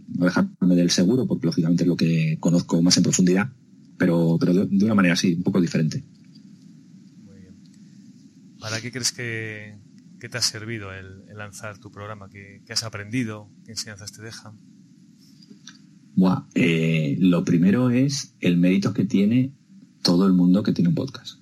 del 0.74 0.90
seguro, 0.90 1.26
porque 1.26 1.46
lógicamente 1.46 1.84
es 1.84 1.88
lo 1.88 1.96
que 1.96 2.38
conozco 2.40 2.80
más 2.82 2.96
en 2.96 3.02
profundidad, 3.02 3.52
pero, 3.98 4.38
pero 4.40 4.54
de, 4.54 4.84
una 4.84 4.94
manera 4.94 5.12
así, 5.12 5.34
un 5.34 5.42
poco 5.42 5.60
diferente. 5.60 6.02
Muy 7.24 7.40
bien. 7.40 7.54
¿Para 8.58 8.80
qué 8.80 8.90
crees 8.90 9.12
que, 9.12 9.78
te 10.18 10.38
ha 10.38 10.40
servido 10.40 10.92
el, 10.92 11.26
lanzar 11.36 11.78
tu 11.78 11.90
programa? 11.90 12.30
¿Qué, 12.30 12.62
has 12.70 12.84
aprendido? 12.84 13.50
¿Qué 13.66 13.72
enseñanzas 13.72 14.12
te 14.12 14.22
dejan? 14.22 14.58
Buah, 16.16 16.46
eh, 16.54 17.16
lo 17.20 17.44
primero 17.44 17.90
es 17.90 18.34
el 18.40 18.56
mérito 18.56 18.94
que 18.94 19.04
tiene 19.04 19.52
todo 20.02 20.26
el 20.26 20.32
mundo 20.32 20.62
que 20.62 20.72
tiene 20.72 20.88
un 20.88 20.94
podcast. 20.94 21.41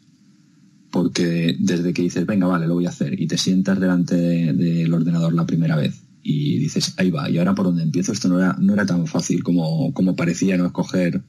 Porque 1.00 1.56
desde 1.58 1.94
que 1.94 2.02
dices, 2.02 2.26
venga, 2.26 2.46
vale, 2.46 2.66
lo 2.66 2.74
voy 2.74 2.84
a 2.84 2.90
hacer, 2.90 3.18
y 3.18 3.26
te 3.26 3.38
sientas 3.38 3.80
delante 3.80 4.16
del 4.16 4.92
ordenador 4.92 5.32
la 5.32 5.46
primera 5.46 5.76
vez 5.76 6.02
y 6.22 6.58
dices, 6.58 6.92
ahí 6.98 7.10
va, 7.10 7.30
y 7.30 7.38
ahora 7.38 7.54
por 7.54 7.64
dónde 7.64 7.82
empiezo, 7.82 8.12
esto 8.12 8.28
no 8.28 8.38
era, 8.38 8.54
no 8.58 8.74
era 8.74 8.84
tan 8.84 9.06
fácil 9.06 9.42
como, 9.42 9.94
como 9.94 10.14
parecía 10.14 10.58
no 10.58 10.66
escoger 10.66 11.22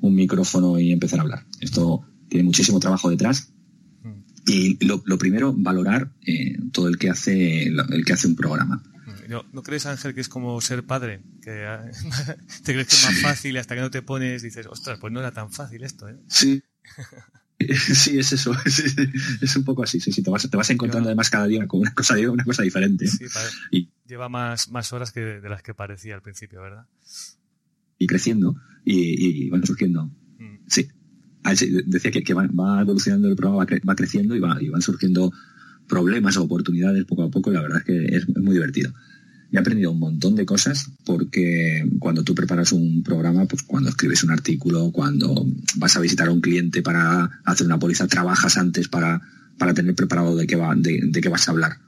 un 0.00 0.14
micrófono 0.14 0.78
y 0.78 0.90
empezar 0.90 1.18
a 1.18 1.22
hablar. 1.22 1.46
Esto 1.60 2.06
tiene 2.30 2.44
muchísimo 2.44 2.80
trabajo 2.80 3.10
detrás. 3.10 3.50
Y 4.46 4.82
lo, 4.86 5.02
primero, 5.18 5.54
valorar 5.54 6.12
eh, 6.26 6.58
todo 6.72 6.88
el 6.88 6.98
que 6.98 7.08
hace 7.08 7.64
el 7.64 8.04
que 8.04 8.12
hace 8.12 8.28
un 8.28 8.36
programa. 8.36 8.82
¿No, 9.28 9.62
crees, 9.62 9.86
Ángel, 9.86 10.14
que 10.14 10.20
es 10.20 10.28
como 10.28 10.60
ser 10.60 10.84
padre? 10.84 11.22
Que 11.42 11.66
te 12.64 12.72
crees 12.72 12.88
que 12.88 12.96
es 12.96 13.04
más 13.04 13.20
fácil 13.20 13.56
hasta 13.58 13.74
que 13.74 13.80
no 13.80 13.90
te 13.90 14.02
pones 14.02 14.42
dices, 14.42 14.66
ostras, 14.66 14.98
pues 15.00 15.12
no 15.12 15.20
era 15.20 15.32
tan 15.32 15.50
fácil 15.50 15.82
esto, 15.82 16.08
¿eh? 16.08 16.18
Sí. 16.28 16.62
Sí, 17.94 18.18
es 18.18 18.32
eso, 18.32 18.52
es, 19.40 19.56
un 19.56 19.64
poco 19.64 19.82
así, 19.82 20.00
sí, 20.00 20.12
sí, 20.12 20.22
te 20.22 20.30
vas, 20.30 20.48
te 20.48 20.56
vas 20.56 20.70
encontrando 20.70 21.08
además 21.08 21.30
cada 21.30 21.46
día 21.46 21.66
con 21.66 21.80
una 21.80 21.94
cosa, 21.94 22.16
una 22.28 22.44
cosa 22.44 22.62
diferente. 22.62 23.06
y, 23.70 23.88
lleva 24.06 24.28
más, 24.28 24.70
más 24.70 24.92
horas 24.92 25.12
que 25.12 25.20
de 25.20 25.48
las 25.48 25.62
que 25.62 25.74
parecía 25.74 26.14
al 26.14 26.22
principio, 26.22 26.60
¿verdad? 26.60 26.86
Y 27.98 28.06
creciendo, 28.06 28.56
y, 28.84 29.48
van 29.50 29.64
surgiendo. 29.64 30.06
Mm. 30.38 30.56
Sí. 30.66 30.88
Ah, 31.42 31.54
decía 31.86 32.10
que, 32.10 32.22
que 32.22 32.34
va, 32.34 32.44
evolucionando 32.80 33.28
el 33.28 33.36
programa, 33.36 33.66
va, 33.88 33.94
creciendo 33.94 34.34
y, 34.34 34.40
va, 34.40 34.56
y 34.60 34.68
van 34.68 34.82
surgiendo 34.82 35.32
problemas 35.86 36.36
o 36.38 36.44
oportunidades 36.44 37.04
poco 37.04 37.24
a 37.24 37.30
poco, 37.30 37.50
la 37.50 37.60
verdad 37.60 37.78
es 37.78 37.84
que 37.84 38.16
es 38.16 38.28
muy 38.28 38.54
divertido 38.54 38.92
he 39.54 39.60
aprendido 39.60 39.92
un 39.92 40.00
montón 40.00 40.34
de 40.34 40.44
cosas 40.44 40.90
porque 41.04 41.88
cuando 42.00 42.24
tú 42.24 42.34
preparas 42.34 42.72
un 42.72 43.04
programa, 43.04 43.46
pues 43.46 43.62
cuando 43.62 43.88
escribes 43.88 44.24
un 44.24 44.32
artículo, 44.32 44.90
cuando 44.90 45.46
vas 45.76 45.96
a 45.96 46.00
visitar 46.00 46.26
a 46.26 46.32
un 46.32 46.40
cliente 46.40 46.82
para 46.82 47.40
hacer 47.44 47.66
una 47.66 47.78
póliza, 47.78 48.08
trabajas 48.08 48.58
antes 48.58 48.88
para, 48.88 49.22
para 49.56 49.72
tener 49.72 49.94
preparado 49.94 50.34
de 50.34 50.48
qué, 50.48 50.56
va, 50.56 50.74
de, 50.74 51.08
qué 51.22 51.28
vas 51.28 51.46
a 51.46 51.52
hablar. 51.52 51.78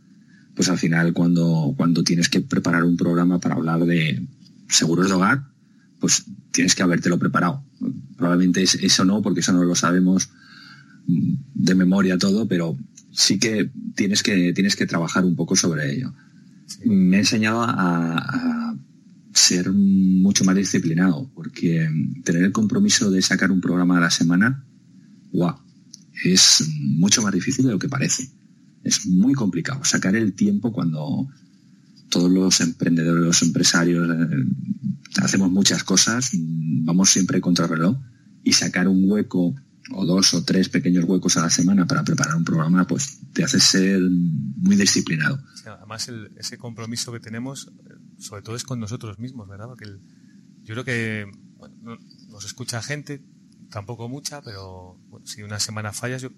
Pues 0.54 0.68
al 0.68 0.78
final 0.78 1.12
cuando, 1.12 1.74
cuando 1.76 2.04
tienes 2.04 2.28
que 2.28 2.40
preparar 2.40 2.84
un 2.84 2.96
programa 2.96 3.40
para 3.40 3.56
hablar 3.56 3.84
de 3.84 4.24
seguros 4.68 5.08
de 5.08 5.14
hogar, 5.14 5.42
pues 5.98 6.24
tienes 6.52 6.76
que 6.76 6.84
habértelo 6.84 7.18
preparado. 7.18 7.64
Probablemente 8.16 8.62
eso 8.62 9.04
no, 9.04 9.22
porque 9.22 9.40
eso 9.40 9.52
no 9.52 9.64
lo 9.64 9.74
sabemos 9.74 10.30
de 11.08 11.74
memoria 11.74 12.16
todo, 12.16 12.46
pero 12.46 12.78
sí 13.10 13.40
que 13.40 13.70
tienes 13.96 14.22
que, 14.22 14.52
tienes 14.52 14.76
que 14.76 14.86
trabajar 14.86 15.24
un 15.24 15.34
poco 15.34 15.56
sobre 15.56 15.92
ello 15.92 16.12
me 16.84 17.16
ha 17.16 17.20
enseñado 17.20 17.62
a, 17.62 18.76
ser 19.32 19.70
mucho 19.70 20.44
más 20.44 20.56
disciplinado, 20.56 21.30
porque 21.34 21.88
tener 22.24 22.42
el 22.42 22.52
compromiso 22.52 23.10
de 23.10 23.20
sacar 23.20 23.50
un 23.50 23.60
programa 23.60 23.98
a 23.98 24.00
la 24.00 24.10
semana, 24.10 24.64
wow, 25.32 25.56
es 26.24 26.66
mucho 26.80 27.20
más 27.20 27.34
difícil 27.34 27.66
de 27.66 27.72
lo 27.72 27.78
que 27.78 27.88
parece. 27.88 28.30
Es 28.82 29.06
muy 29.06 29.34
complicado 29.34 29.84
sacar 29.84 30.16
el 30.16 30.32
tiempo 30.32 30.72
cuando 30.72 31.28
todos 32.08 32.30
los 32.30 32.60
emprendedores, 32.62 33.22
los 33.22 33.42
empresarios, 33.42 34.08
eh, 34.08 34.44
hacemos 35.20 35.50
muchas 35.50 35.84
cosas, 35.84 36.30
vamos 36.32 37.10
siempre 37.10 37.40
contra 37.42 37.66
el 37.66 37.72
reloj 37.72 37.98
y 38.42 38.52
sacar 38.52 38.88
un 38.88 39.02
hueco 39.04 39.54
o 39.92 40.04
dos 40.04 40.34
o 40.34 40.44
tres 40.44 40.68
pequeños 40.68 41.04
huecos 41.04 41.36
a 41.36 41.42
la 41.42 41.50
semana 41.50 41.86
para 41.86 42.02
preparar 42.02 42.36
un 42.36 42.44
programa, 42.44 42.86
pues 42.86 43.20
te 43.32 43.44
hace 43.44 43.60
ser 43.60 44.00
muy 44.00 44.76
disciplinado. 44.76 45.38
además, 45.66 46.10
ese 46.36 46.58
compromiso 46.58 47.12
que 47.12 47.20
tenemos, 47.20 47.72
sobre 48.18 48.42
todo 48.42 48.56
es 48.56 48.64
con 48.64 48.80
nosotros 48.80 49.18
mismos, 49.18 49.48
¿verdad? 49.48 49.66
Porque 49.66 49.86
yo 50.62 50.74
creo 50.74 50.84
que 50.84 51.26
nos 52.28 52.44
escucha 52.44 52.82
gente, 52.82 53.22
tampoco 53.70 54.08
mucha, 54.08 54.42
pero 54.42 54.98
si 55.24 55.42
una 55.42 55.60
semana 55.60 55.92
fallas, 55.92 56.22
yo, 56.22 56.30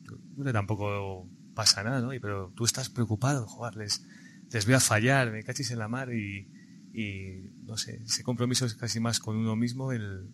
tampoco 0.52 1.28
pasa 1.54 1.82
nada, 1.82 2.00
¿no? 2.00 2.12
Y, 2.12 2.20
pero 2.20 2.52
tú 2.54 2.64
estás 2.64 2.88
preocupado, 2.90 3.46
joder, 3.46 3.76
les, 3.76 4.04
les 4.52 4.66
voy 4.66 4.74
a 4.74 4.80
fallar, 4.80 5.32
me 5.32 5.42
cachis 5.42 5.70
en 5.70 5.78
la 5.78 5.88
mar 5.88 6.12
y, 6.12 6.48
y 6.92 7.50
no 7.64 7.76
sé, 7.76 8.02
ese 8.04 8.22
compromiso 8.22 8.66
es 8.66 8.74
casi 8.74 9.00
más 9.00 9.20
con 9.20 9.36
uno 9.36 9.56
mismo 9.56 9.92
el 9.92 10.30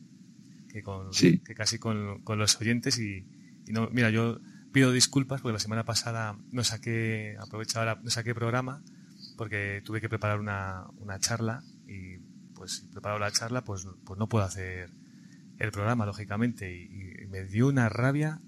que, 0.82 1.54
casi 1.54 1.78
con, 1.78 2.22
los 2.26 2.60
oyentes 2.60 2.98
y, 2.98 3.26
no, 3.68 3.88
mira, 3.90 4.10
yo 4.10 4.40
pido 4.72 4.92
disculpas 4.92 5.40
porque 5.40 5.52
la 5.52 5.58
semana 5.60 5.84
pasada 5.84 6.36
no 6.50 6.64
saqué, 6.64 7.36
aprovechaba, 7.38 8.00
no 8.02 8.10
saqué 8.10 8.34
programa 8.34 8.82
porque 9.36 9.82
tuve 9.84 10.00
que 10.00 10.08
preparar 10.08 10.40
una, 10.40 10.86
una 10.98 11.18
charla 11.18 11.62
y 11.86 12.18
pues 12.54 12.78
si 12.78 12.86
preparo 12.86 13.18
la 13.18 13.30
charla 13.30 13.62
pues, 13.64 13.86
pues 14.04 14.18
no 14.18 14.28
puedo 14.28 14.44
hacer 14.44 14.90
el 15.58 15.70
programa, 15.70 16.06
lógicamente, 16.06 16.74
y, 16.74 17.26
me 17.28 17.44
dio 17.44 17.68
una 17.68 17.88
rabia 17.88 18.40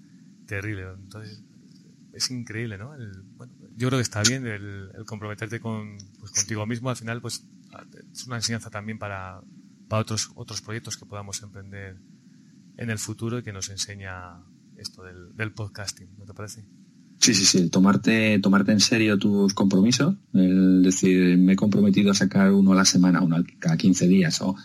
terrible. 0.45 0.83
Entonces, 0.93 1.43
es 2.13 2.31
increíble, 2.31 2.77
¿no? 2.77 2.95
yo 3.75 3.89
creo 3.89 3.99
que 3.99 4.03
está 4.03 4.21
bien 4.23 4.47
el, 4.47 4.91
comprometerte 5.05 5.59
con, 5.59 5.97
pues, 6.19 6.31
contigo 6.31 6.65
mismo, 6.65 6.89
al 6.89 6.95
final, 6.95 7.21
pues 7.21 7.45
es 8.11 8.25
una 8.25 8.37
enseñanza 8.37 8.69
también 8.69 8.97
para, 8.97 9.41
para 9.87 10.01
otros, 10.01 10.31
otros 10.35 10.61
proyectos 10.61 10.97
que 10.97 11.05
podamos 11.05 11.41
emprender 11.43 11.97
en 12.77 12.89
el 12.89 12.99
futuro 12.99 13.39
y 13.39 13.43
que 13.43 13.51
nos 13.51 13.69
enseña 13.69 14.43
esto 14.77 15.03
del, 15.03 15.51
podcasting, 15.51 16.09
¿no 16.17 16.25
te 16.25 16.33
parece? 16.33 16.63
Sí, 17.19 17.33
sí, 17.33 17.45
sí, 17.45 17.69
tomarte, 17.69 18.37
tomarte 18.39 18.71
en 18.71 18.79
serio 18.79 19.17
tus 19.17 19.55
compromisos, 19.55 20.15
el 20.33 20.83
decir, 20.83 21.37
me 21.37 21.53
he 21.53 21.55
comprometido 21.55 22.11
a 22.11 22.13
sacar 22.13 22.51
uno 22.51 22.73
a 22.73 22.75
la 22.75 22.85
semana, 22.85 23.21
uno 23.21 23.43
cada 23.57 23.75
15 23.75 24.07
días, 24.07 24.39
o, 24.41 24.55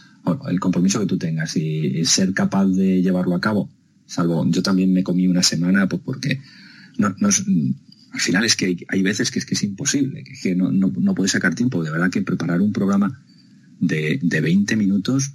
el 0.48 0.60
compromiso 0.60 1.00
que 1.00 1.06
tú 1.06 1.16
tengas 1.16 1.56
y, 1.56 2.04
ser 2.04 2.34
capaz 2.34 2.66
de 2.66 3.00
llevarlo 3.00 3.34
a 3.34 3.40
cabo. 3.40 3.70
Salvo, 4.04 4.44
yo 4.48 4.62
también 4.62 4.92
me 4.92 5.02
comí 5.02 5.26
una 5.26 5.42
semana, 5.42 5.88
pues 5.88 6.02
porque 6.04 6.42
no, 6.98 7.14
al 7.18 8.20
final 8.20 8.44
es 8.44 8.54
que 8.54 8.76
hay, 8.86 9.02
veces 9.02 9.30
que 9.30 9.38
es 9.38 9.46
que 9.46 9.54
es 9.54 9.62
imposible, 9.62 10.22
que, 10.42 10.54
no, 10.54 10.70
no, 10.70 11.14
puedes 11.14 11.32
sacar 11.32 11.54
tiempo. 11.54 11.82
De 11.82 11.90
verdad 11.90 12.10
que 12.10 12.20
preparar 12.20 12.60
un 12.60 12.72
programa 12.72 13.24
de, 13.80 14.20
de 14.22 14.40
20 14.42 14.76
minutos 14.76 15.32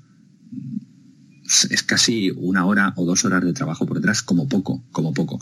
es 1.69 1.83
casi 1.83 2.29
una 2.31 2.65
hora 2.65 2.93
o 2.97 3.05
dos 3.05 3.23
horas 3.25 3.43
de 3.43 3.53
trabajo 3.53 3.85
por 3.85 3.97
detrás, 3.97 4.21
como 4.21 4.47
poco, 4.47 4.83
como 4.91 5.13
poco. 5.13 5.39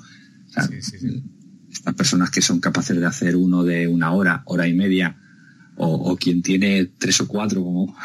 Estas 0.47 1.95
personas 1.95 2.29
que 2.29 2.41
son 2.41 2.59
capaces 2.59 2.97
de 2.97 3.05
hacer 3.05 3.35
uno 3.35 3.63
de 3.63 3.87
una 3.87 4.11
hora, 4.11 4.43
hora 4.45 4.67
y 4.67 4.73
media, 4.73 5.17
o, 5.77 6.15
quien 6.15 6.41
tiene 6.41 6.85
tres 6.85 7.19
o 7.19 7.27
cuatro, 7.27 7.61
como, 7.61 7.95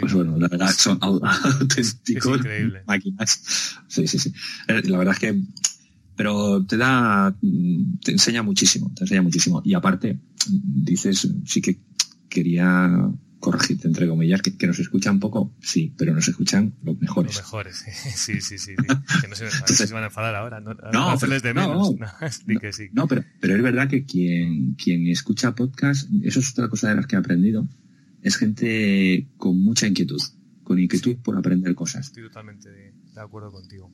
pues 0.00 0.12
bueno, 0.12 0.36
la 0.36 0.48
verdad 0.48 0.72
son 0.76 0.98
auténticos 1.00 2.40
máquinas. 2.86 3.76
Sí, 3.86 4.06
sí, 4.08 4.18
sí. 4.18 4.32
Eh, 4.66 4.82
la 4.86 4.98
verdad 4.98 5.14
es 5.14 5.20
que, 5.20 5.40
pero 6.16 6.64
te 6.64 6.76
da, 6.76 7.34
te 8.02 8.10
enseña 8.10 8.42
muchísimo, 8.42 8.92
te 8.96 9.04
enseña 9.04 9.22
muchísimo. 9.22 9.62
Y 9.64 9.74
aparte, 9.74 10.18
dices, 10.48 11.28
sí 11.44 11.60
que 11.60 11.78
quería 12.28 13.12
corregirte 13.40 13.88
entre 13.88 14.06
comillas, 14.06 14.42
que, 14.42 14.56
que, 14.56 14.66
nos 14.66 14.78
escuchan 14.78 15.18
poco, 15.18 15.56
sí, 15.60 15.94
pero 15.96 16.14
nos 16.14 16.28
escuchan 16.28 16.74
los 16.82 17.00
mejores. 17.00 17.34
Los 17.34 17.44
mejores, 17.44 17.84
sí, 18.14 18.40
sí, 18.40 18.58
sí. 18.58 18.74
que 18.76 19.28
no 19.28 19.34
se, 19.34 19.50
se 19.50 19.92
van 19.94 20.04
a 20.04 20.06
enfadar 20.06 20.34
ahora. 20.34 20.60
No, 20.60 20.74
no, 20.74 21.16
pero, 21.18 21.40
de 21.40 21.54
menos. 21.54 21.94
No, 21.98 22.06
no, 22.46 22.60
que 22.60 22.72
sí. 22.72 22.90
no 22.92 23.08
pero, 23.08 23.24
pero 23.40 23.56
es 23.56 23.62
verdad 23.62 23.88
que 23.88 24.04
quien, 24.04 24.74
quien 24.74 25.08
escucha 25.08 25.54
podcast, 25.54 26.08
eso 26.22 26.40
es 26.40 26.50
otra 26.52 26.68
cosa 26.68 26.90
de 26.90 26.96
las 26.96 27.06
que 27.06 27.16
he 27.16 27.18
aprendido, 27.18 27.66
es 28.22 28.36
gente 28.36 29.26
con 29.38 29.60
mucha 29.60 29.86
inquietud, 29.86 30.20
con 30.62 30.78
inquietud 30.78 31.16
por 31.16 31.36
aprender 31.36 31.74
cosas. 31.74 32.08
Estoy 32.08 32.24
totalmente 32.24 32.68
de, 32.68 32.92
acuerdo 33.16 33.50
contigo. 33.50 33.90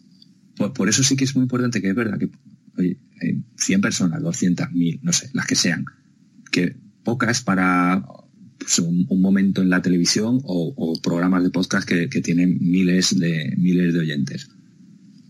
Por, 0.56 0.72
por, 0.72 0.88
eso 0.88 1.04
sí 1.04 1.16
que 1.16 1.24
es 1.24 1.36
muy 1.36 1.44
importante 1.44 1.80
que 1.80 1.90
es 1.90 1.94
verdad 1.94 2.18
que 2.18 2.30
oye, 2.76 2.98
100 3.56 3.80
personas, 3.80 4.22
200, 4.22 4.72
1000, 4.72 5.00
no 5.02 5.12
sé, 5.12 5.30
las 5.34 5.46
que 5.46 5.54
sean, 5.54 5.84
que 6.50 6.76
pocas 7.04 7.42
para 7.42 8.04
pues, 8.58 8.78
un, 8.78 9.06
momento 9.20 9.62
en 9.62 9.70
la 9.70 9.82
televisión 9.82 10.40
o, 10.44 10.98
programas 11.02 11.42
de 11.42 11.50
podcast 11.50 11.88
que, 11.88 12.08
tienen 12.20 12.58
miles 12.60 13.18
de 13.18 13.54
miles 13.56 13.94
de 13.94 14.00
oyentes. 14.00 14.50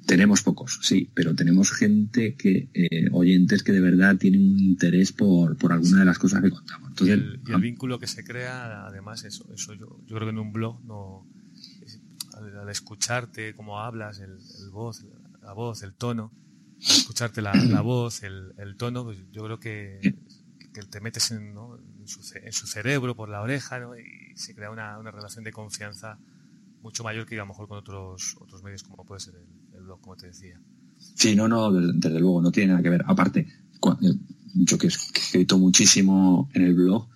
Tenemos 0.06 0.42
pocos, 0.42 0.78
sí, 0.82 1.10
pero 1.14 1.34
tenemos 1.34 1.72
gente 1.72 2.36
que 2.36 2.68
eh, 2.74 3.08
oyentes 3.10 3.64
que 3.64 3.72
de 3.72 3.80
verdad 3.80 4.16
tienen 4.16 4.52
un 4.52 4.60
interés 4.60 5.10
por, 5.10 5.56
por 5.56 5.72
alguna 5.72 6.00
de 6.00 6.04
las 6.04 6.18
cosas 6.18 6.42
que 6.42 6.50
contamos. 6.50 6.90
Entonces, 6.90 7.18
y, 7.46 7.52
el, 7.52 7.60
vínculo 7.60 7.98
que 7.98 8.06
se 8.06 8.22
crea, 8.22 8.86
además, 8.86 9.24
eso, 9.24 9.52
eso 9.52 9.74
yo, 9.74 10.00
yo 10.06 10.14
creo 10.14 10.28
que 10.28 10.30
en 10.30 10.38
un 10.38 10.52
blog 10.52 10.84
no 10.84 11.26
al, 12.36 12.68
escucharte 12.68 13.54
cómo 13.54 13.80
hablas, 13.80 14.20
el, 14.20 14.38
voz, 14.70 15.04
la 15.42 15.52
voz, 15.52 15.82
el 15.82 15.94
tono, 15.94 16.32
escucharte 16.80 17.42
la, 17.42 17.54
la 17.54 17.80
voz, 17.82 18.22
el, 18.22 18.52
el, 18.58 18.76
tono, 18.76 19.04
pues 19.04 19.18
yo 19.32 19.44
creo 19.44 19.58
que, 19.60 20.00
que 20.76 20.86
te 20.86 21.00
metes 21.00 21.30
en, 21.30 21.54
su, 22.04 22.66
cerebro, 22.66 23.16
por 23.16 23.30
la 23.30 23.40
oreja, 23.40 23.80
y 23.98 24.36
se 24.36 24.54
crea 24.54 24.70
una, 24.70 25.10
relación 25.10 25.42
de 25.42 25.52
confianza 25.52 26.18
mucho 26.82 27.02
mayor 27.02 27.26
que 27.26 27.34
a 27.36 27.38
lo 27.38 27.46
mejor 27.46 27.66
con 27.66 27.78
otros, 27.78 28.36
medios 28.62 28.82
como 28.82 29.04
puede 29.04 29.20
ser 29.20 29.34
el, 29.74 29.82
blog, 29.82 30.00
como 30.00 30.16
te 30.16 30.26
decía. 30.26 30.60
Sí, 30.98 31.34
no, 31.34 31.48
no, 31.48 31.72
desde, 31.72 32.20
luego, 32.20 32.42
no 32.42 32.52
tiene 32.52 32.72
nada 32.72 32.82
que 32.82 32.90
ver. 32.90 33.04
Aparte, 33.06 33.40
eh, 33.40 34.14
yo 34.54 34.76
que 34.78 34.86
he 34.86 34.90
escrito 34.90 35.58
muchísimo 35.58 36.50
en 36.52 36.62
el 36.62 36.74
blog, 36.74 37.08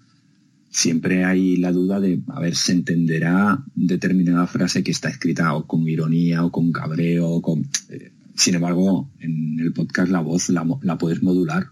siempre 0.71 1.25
hay 1.25 1.57
la 1.59 1.71
duda 1.71 2.01
de, 2.01 2.23
a 2.29 2.41
ver, 2.41 2.57
se 2.57 2.73
entenderá 2.73 3.63
determinada 3.75 4.47
frase 4.47 4.83
que 4.83 4.91
está 4.91 5.11
escrita 5.11 5.55
o 5.55 5.67
con 5.67 5.87
ironía 5.87 6.45
o 6.45 6.51
con 6.51 6.73
cabreo 6.73 7.29
o 7.29 7.43
con... 7.43 7.69
Eh, 7.91 8.13
sin 8.35 8.55
embargo, 8.55 9.11
en 9.19 9.61
el 9.61 9.75
podcast 9.75 10.11
la 10.11 10.21
voz 10.21 10.49
la 10.49 10.97
puedes 10.97 11.23
modular 11.23 11.69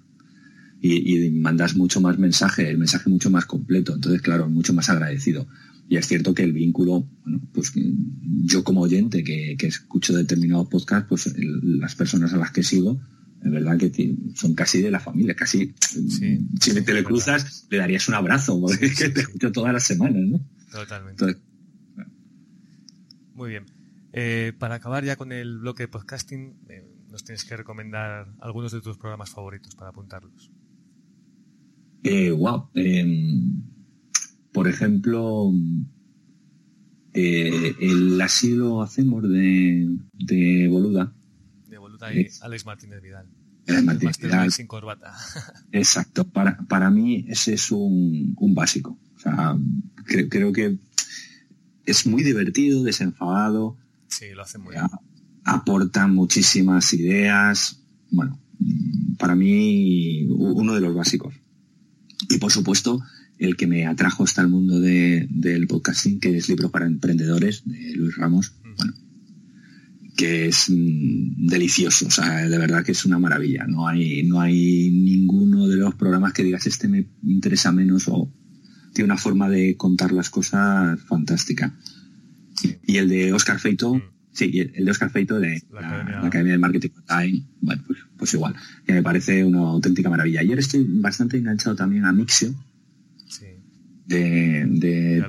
y, 0.81 1.31
mandas 1.31 1.77
mucho 1.77 2.01
más 2.01 2.19
mensaje, 2.19 2.69
el 2.69 2.79
mensaje 2.79 3.11
mucho 3.11 3.31
más 3.31 3.47
completo. 3.47 3.95
Entonces, 3.95 4.23
claro, 4.23 4.49
mucho 4.49 4.73
más 4.73 4.89
agradecido. 4.89 5.47
Y 5.89 5.97
es 5.97 6.07
cierto 6.07 6.35
que 6.35 6.43
el 6.43 6.53
vínculo, 6.53 7.09
bueno, 7.23 7.41
pues 7.53 7.73
yo 8.45 8.63
como 8.63 8.83
oyente 8.83 9.25
que, 9.25 9.57
que 9.59 9.67
escucho 9.67 10.15
determinados 10.15 10.69
podcasts, 10.69 11.07
pues 11.09 11.35
las 11.37 11.95
personas 11.95 12.33
a 12.35 12.37
las 12.37 12.51
que 12.51 12.63
sigo, 12.63 13.01
en 13.43 13.53
verdad 13.53 13.79
que 13.79 14.17
son 14.35 14.55
casi 14.55 14.83
de 14.83 14.91
la 14.91 15.01
familia, 15.01 15.35
casi 15.35 15.75
si 15.81 16.75
te 16.85 16.93
le 16.93 17.05
cruzas 17.05 17.67
le 17.71 17.79
darías 17.79 18.09
un 18.09 18.15
abrazo, 18.15 18.61
porque 18.61 18.89
te 19.15 19.21
escucho 19.21 19.53
todas 19.53 19.73
las 19.73 19.85
semanas, 19.85 20.23
¿no? 20.27 20.41
Totalmente. 20.71 21.37
Muy 23.35 23.51
bien. 23.51 23.67
Eh, 24.13 24.53
para 24.59 24.77
acabar 24.77 25.05
ya 25.05 25.17
con 25.17 25.33
el 25.33 25.59
bloque 25.59 25.85
de 25.85 25.89
podcasting, 25.89 26.57
eh, 26.69 26.85
nos 27.09 27.25
tienes 27.25 27.45
que 27.45 27.57
recomendar 27.57 28.35
algunos 28.41 28.73
de 28.73 28.81
tus 28.81 28.99
programas 28.99 29.31
favoritos 29.31 29.75
para 29.77 29.91
apuntarlos. 29.91 30.51
Eh, 32.03 32.31
wow. 32.31 32.69
Em, 32.75 33.63
por 34.53 34.69
ejemplo, 34.69 35.53
eh, 37.13 37.75
el 37.81 38.21
asilo 38.21 38.83
hacemos 38.83 39.23
de, 39.23 39.99
de 40.13 40.69
Boluda. 40.69 41.13
De 41.69 41.79
Boluda 41.79 42.13
y 42.13 42.29
Alex 42.41 42.67
Martínez 42.67 43.03
Vidal. 43.03 43.29
Alex 43.67 43.85
Martínez 43.85 44.19
Vidal. 44.19 44.53
Sin 44.53 44.67
corbata. 44.67 45.15
Exacto. 45.73 46.29
Para, 46.29 46.59
para 46.69 46.91
mí 46.91 47.25
ese 47.29 47.55
es 47.55 47.71
un, 47.71 48.35
un 48.39 48.55
básico. 48.55 48.99
O 49.17 49.21
sea, 49.21 49.59
creo, 50.05 50.29
creo 50.29 50.53
que 50.53 50.79
es 51.85 52.07
muy 52.07 52.23
divertido, 52.23 52.85
desenfadado. 52.85 53.77
Sí, 54.09 54.31
lo 54.35 54.43
hace 54.43 54.59
muy 54.59 54.75
bien. 54.75 54.87
Aporta 55.45 56.07
muchísimas 56.07 56.93
ideas. 56.93 57.83
Bueno, 58.11 58.39
para 59.19 59.35
mí 59.35 60.27
uno 60.29 60.75
de 60.75 60.81
los 60.81 60.95
básicos. 60.95 61.35
Y 62.29 62.39
por 62.39 62.53
supuesto, 62.53 63.03
el 63.39 63.57
que 63.57 63.67
me 63.67 63.87
atrajo 63.87 64.25
hasta 64.25 64.43
el 64.43 64.49
mundo 64.49 64.81
del 64.81 65.67
podcasting, 65.67 66.21
que 66.21 66.37
es 66.37 66.49
Libro 66.49 66.71
para 66.71 66.87
Emprendedores, 66.87 67.63
de 67.65 67.95
Luis 67.95 68.17
Ramos, 68.17 68.53
bueno, 68.77 68.93
que 70.17 70.49
es 70.49 70.69
mm, 70.69 71.47
delicioso, 71.47 72.07
o 72.09 72.11
sea, 72.11 72.49
de 72.49 72.59
verdad 72.59 72.85
que 72.85 72.93
es 72.93 73.05
una 73.05 73.19
maravilla. 73.19 73.67
No 73.67 73.87
hay, 73.87 74.25
no 74.25 74.41
hay 74.41 74.91
ninguno 74.91 75.69
de 75.69 75.77
los 75.77 75.95
programas 75.95 76.33
que 76.33 76.43
digas 76.43 76.67
este 76.67 76.89
me 76.89 77.07
interesa 77.23 77.73
menos 77.73 78.09
o 78.09 78.33
tiene 78.93 79.13
una 79.13 79.17
forma 79.17 79.49
de 79.49 79.77
contar 79.77 80.13
las 80.13 80.29
cosas 80.29 81.01
fantástica. 81.03 81.79
Y 82.85 82.97
el 82.97 83.09
de 83.09 83.33
Oscar 83.33 83.61
Feito. 83.61 84.03
Sí, 84.33 84.59
el 84.59 84.85
de 84.85 84.91
Oscar 84.91 85.11
Feito 85.11 85.41
de 85.41 85.63
la, 85.73 86.23
Academia, 86.25 86.53
de 86.53 86.59
Marketing 86.59 86.91
Online, 87.09 87.45
bueno, 87.61 87.83
pues, 87.87 87.99
pues, 88.17 88.35
igual, 88.35 88.55
que 88.87 88.93
me 88.93 89.03
parece 89.03 89.45
una 89.45 89.61
auténtica 89.61 90.11
maravilla. 90.11 90.41
Ayer 90.41 90.59
estoy 90.59 90.87
bastante 90.89 91.39
enganchado 91.39 91.75
también 91.75 92.05
a 92.05 92.13
Mixio, 92.13 92.55
sí. 93.27 93.47
de, 94.07 94.65
de, 94.67 95.25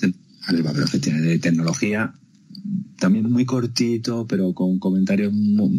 de, 0.00 1.10
de 1.20 1.38
tecnología, 1.38 2.14
también 2.98 3.30
muy 3.30 3.44
cortito, 3.44 4.26
pero 4.26 4.52
con 4.54 4.78
comentarios 4.78 5.32
muy, 5.32 5.78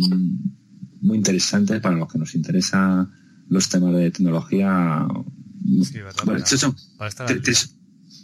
muy 1.01 1.17
interesantes 1.17 1.81
para 1.81 1.95
los 1.95 2.11
que 2.11 2.19
nos 2.19 2.33
interesan 2.35 3.11
los 3.49 3.69
temas 3.69 3.93
de 3.95 4.11
tecnología. 4.11 5.07
Sí, 5.83 5.99
¿verdad? 5.99 6.23
Bueno, 6.25 6.43
para, 6.97 7.09
estar 7.09 7.27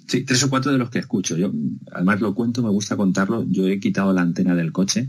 Sí, 0.10 0.24
tres 0.24 0.42
o 0.42 0.50
cuatro 0.50 0.72
de 0.72 0.80
los 0.80 0.90
que 0.90 0.98
escucho. 0.98 1.38
Yo, 1.38 1.52
además 1.94 2.20
lo 2.20 2.34
cuento, 2.34 2.64
me 2.64 2.70
gusta 2.70 2.98
contarlo. 2.98 3.46
Yo 3.48 3.68
he 3.68 3.80
quitado 3.80 4.12
la 4.12 4.24
antena 4.24 4.56
del 4.56 4.72
coche 4.72 5.08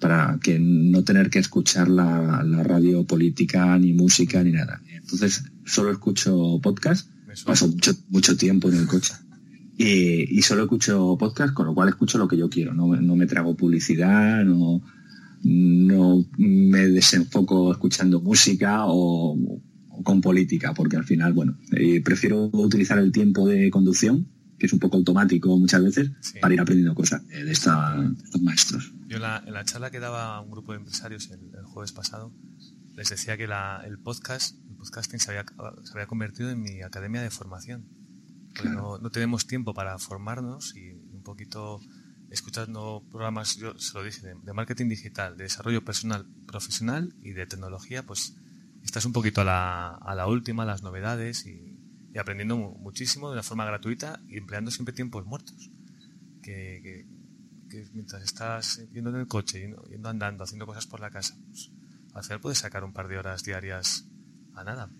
para 0.00 0.38
que 0.42 0.58
no 0.58 1.04
tener 1.04 1.28
que 1.28 1.38
escuchar 1.38 1.86
la, 1.90 2.42
radio 2.64 3.04
política, 3.04 3.78
ni 3.78 3.92
música, 3.92 4.42
ni 4.42 4.52
nada. 4.52 4.80
Entonces, 4.90 5.44
solo 5.66 5.92
escucho 5.92 6.60
podcast. 6.62 7.10
Paso 7.44 7.68
mucho, 7.68 7.92
mucho 8.08 8.38
tiempo 8.38 8.70
en 8.70 8.76
el 8.76 8.86
coche. 8.86 9.12
Y, 9.76 10.40
solo 10.40 10.62
escucho 10.62 11.18
podcast, 11.18 11.52
con 11.52 11.66
lo 11.66 11.74
cual 11.74 11.90
escucho 11.90 12.16
lo 12.16 12.26
que 12.26 12.38
yo 12.38 12.48
quiero. 12.48 12.72
No, 12.72 12.86
me 12.86 13.26
trago 13.26 13.54
publicidad, 13.54 14.46
no, 14.46 14.82
no 15.42 16.24
me 16.38 16.88
desenfoco 16.88 17.70
escuchando 17.70 18.22
música 18.22 18.84
o, 18.86 19.60
con 20.02 20.22
política, 20.22 20.72
porque 20.72 20.96
al 20.96 21.04
final, 21.04 21.34
bueno, 21.34 21.58
eh, 21.76 22.00
prefiero 22.00 22.48
utilizar 22.50 22.98
el 22.98 23.12
tiempo 23.12 23.46
de 23.46 23.68
conducción 23.68 24.26
que 24.58 24.66
es 24.66 24.72
un 24.72 24.78
poco 24.78 24.96
automático 24.96 25.56
muchas 25.56 25.82
veces, 25.82 26.10
para 26.40 26.54
ir 26.54 26.60
aprendiendo 26.60 26.94
cosas 26.94 27.26
de, 27.28 27.50
estos 27.50 27.72
maestros. 28.42 28.92
Yo 29.06 29.16
en 29.16 29.22
la, 29.22 29.64
charla 29.64 29.90
que 29.90 30.00
daba 30.00 30.40
un 30.40 30.50
grupo 30.50 30.72
de 30.72 30.78
empresarios 30.78 31.30
el, 31.30 31.64
jueves 31.64 31.92
pasado, 31.92 32.34
les 32.96 33.08
decía 33.08 33.36
que 33.36 33.44
el 33.44 33.98
podcast, 33.98 34.56
el 34.68 34.76
podcasting 34.76 35.20
se 35.20 35.30
había, 35.30 35.44
se 35.84 35.92
había 35.92 36.06
convertido 36.06 36.50
en 36.50 36.60
mi 36.60 36.82
academia 36.82 37.22
de 37.22 37.30
formación. 37.30 37.88
no, 38.64 38.98
tenemos 39.10 39.46
tiempo 39.46 39.74
para 39.74 39.98
formarnos 39.98 40.74
y 40.74 40.90
un 40.90 41.22
poquito 41.22 41.80
escuchando 42.30 43.04
programas, 43.10 43.56
yo 43.56 43.78
se 43.78 43.96
lo 43.96 44.04
dije, 44.04 44.26
de, 44.26 44.52
marketing 44.52 44.88
digital, 44.88 45.36
de 45.36 45.44
desarrollo 45.44 45.84
personal, 45.84 46.26
profesional 46.46 47.14
y 47.22 47.30
de 47.30 47.46
tecnología, 47.46 48.04
pues 48.04 48.36
estás 48.82 49.04
un 49.04 49.12
poquito 49.12 49.42
a 49.42 49.44
la, 49.44 49.88
a 49.94 50.14
la 50.14 50.26
última, 50.26 50.64
las 50.64 50.82
novedades 50.82 51.46
y 51.46 51.77
y 52.12 52.18
aprendiendo 52.18 52.56
muchísimo 52.56 53.28
de 53.28 53.34
una 53.34 53.42
forma 53.42 53.64
gratuita 53.64 54.20
y 54.28 54.38
empleando 54.38 54.70
siempre 54.70 54.94
tiempos 54.94 55.24
muertos. 55.24 55.70
Que, 56.42 57.06
mientras 57.92 58.22
estás 58.22 58.82
yendo 58.92 59.10
en 59.10 59.16
el 59.16 59.26
coche, 59.26 59.60
yendo, 59.60 60.08
andando, 60.08 60.44
haciendo 60.44 60.66
cosas 60.66 60.86
por 60.86 61.00
la 61.00 61.10
casa, 61.10 61.38
pues, 61.48 61.70
al 62.14 62.24
final 62.24 62.40
puedes 62.40 62.58
sacar 62.58 62.84
un 62.84 62.94
par 62.94 63.08
de 63.08 63.18
horas 63.18 63.44
diarias 63.44 64.08
a 64.54 64.64
nada. 64.64 64.90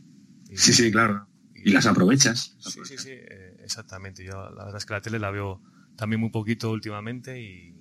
sí, 0.54 0.72
sí, 0.72 0.90
claro. 0.90 1.26
Y, 1.54 1.70
las 1.70 1.86
aprovechas. 1.86 2.56
Sí, 2.60 2.80
sí, 2.84 2.98
sí, 2.98 3.10
eh, 3.10 3.56
exactamente. 3.64 4.24
Yo 4.24 4.50
la 4.50 4.64
verdad 4.64 4.76
es 4.76 4.86
que 4.86 4.94
la 4.94 5.00
tele 5.00 5.18
la 5.18 5.30
veo 5.30 5.62
también 5.96 6.20
muy 6.20 6.30
poquito 6.30 6.70
últimamente 6.70 7.40
y, 7.40 7.74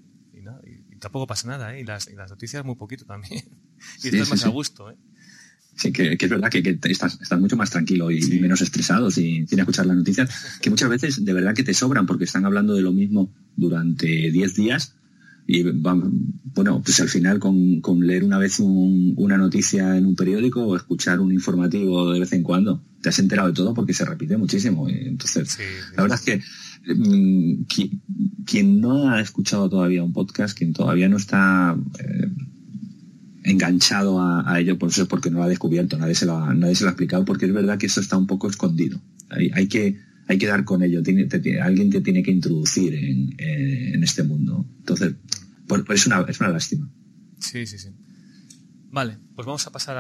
tampoco 1.00 1.28
pasa 1.28 1.48
nada, 1.48 1.76
¿eh? 1.76 1.82
Y 1.82 1.84
las, 1.84 2.10
noticias 2.30 2.66
muy 2.66 2.76
poquito 2.76 3.06
también. 3.06 3.44
y 4.04 4.08
estás 4.08 4.30
más 4.30 4.46
a 4.46 4.50
gusto, 4.50 4.90
¿eh? 4.90 4.98
Sí, 5.78 5.92
que, 5.92 6.18
es 6.20 6.30
verdad 6.30 6.50
que, 6.50 6.80
estás, 6.90 7.20
estás, 7.22 7.40
mucho 7.40 7.56
más 7.56 7.70
tranquilo 7.70 8.10
y, 8.10 8.20
menos 8.40 8.62
estresado 8.62 9.12
sin, 9.12 9.48
sin, 9.48 9.60
escuchar 9.60 9.86
las 9.86 9.96
noticias, 9.96 10.30
que 10.60 10.72
muchas 10.72 10.90
veces 10.90 11.24
de 11.24 11.34
verdad 11.34 11.54
que 11.54 11.64
te 11.64 11.76
sobran 11.76 12.08
porque 12.08 12.24
están 12.24 12.46
hablando 12.46 12.74
de 12.74 12.82
lo 12.82 12.92
mismo 12.92 13.32
durante 13.56 14.08
10 14.08 14.56
días 14.56 14.96
y 15.50 15.64
bueno, 15.64 16.82
pues 16.84 17.00
al 17.00 17.08
final 17.08 17.40
con, 17.40 17.80
con 17.80 18.06
leer 18.06 18.26
una 18.26 18.38
vez 18.38 18.60
una 18.60 19.38
noticia 19.38 19.96
en 19.96 20.06
un 20.06 20.14
periódico 20.14 20.62
o 20.62 20.76
escuchar 20.76 21.22
un 21.22 21.32
informativo 21.32 22.12
de 22.12 22.20
vez 22.20 22.34
en 22.34 22.44
cuando, 22.44 22.84
te 23.02 23.08
has 23.08 23.20
enterado 23.20 23.48
de 23.48 23.54
todo 23.54 23.74
porque 23.74 23.94
se 23.94 24.04
repite 24.04 24.36
muchísimo. 24.36 24.90
Entonces, 24.90 25.58
la 25.96 26.04
verdad 26.04 26.20
es 26.20 26.26
que 26.26 26.94
mm, 26.94 27.64
quien, 28.46 28.82
no 28.82 29.10
ha 29.10 29.22
escuchado 29.22 29.70
todavía 29.70 30.04
un 30.04 30.12
podcast, 30.12 30.58
quien 30.58 30.74
todavía 30.74 31.08
no 31.08 31.16
está 31.16 31.78
eh, 31.98 32.28
enganchado 33.48 34.22
a, 34.22 34.60
ello, 34.60 34.78
por 34.78 34.90
eso 34.90 35.04
es 35.04 35.08
porque 35.08 35.30
no 35.30 35.40
lo 35.40 35.44
ha 35.44 35.48
descubierto, 35.48 35.98
nadie 35.98 36.16
se 36.16 36.26
lo 36.26 36.38
ha, 36.38 36.54
nadie 36.54 36.76
se 36.76 36.84
lo 36.84 36.90
ha 36.90 36.92
explicado, 36.92 37.24
porque 37.24 37.46
es 37.46 37.54
verdad 37.54 37.78
que 37.78 37.86
eso 37.86 38.02
está 38.02 38.18
un 38.18 38.28
poco 38.28 38.50
escondido. 38.50 39.00
Hay, 39.30 39.68
que, 39.68 40.00
hay 40.28 40.38
que 40.38 40.48
dar 40.48 40.64
con 40.64 40.84
ello, 40.84 41.02
tiene, 41.02 41.28
alguien 41.62 41.90
te 41.90 42.02
tiene 42.02 42.24
que 42.24 42.32
introducir 42.32 42.94
en, 42.94 44.04
este 44.04 44.24
mundo. 44.24 44.66
Entonces, 44.80 45.16
es, 45.90 46.08
una, 46.08 46.22
es 46.22 46.40
una 46.40 46.50
lástima. 46.50 46.90
Sí, 47.40 47.66
sí, 47.66 47.78
sí. 47.78 47.90
Vale, 48.90 49.18
pues 49.36 49.46
vamos 49.46 49.66
a 49.68 49.72
pasar 49.72 49.98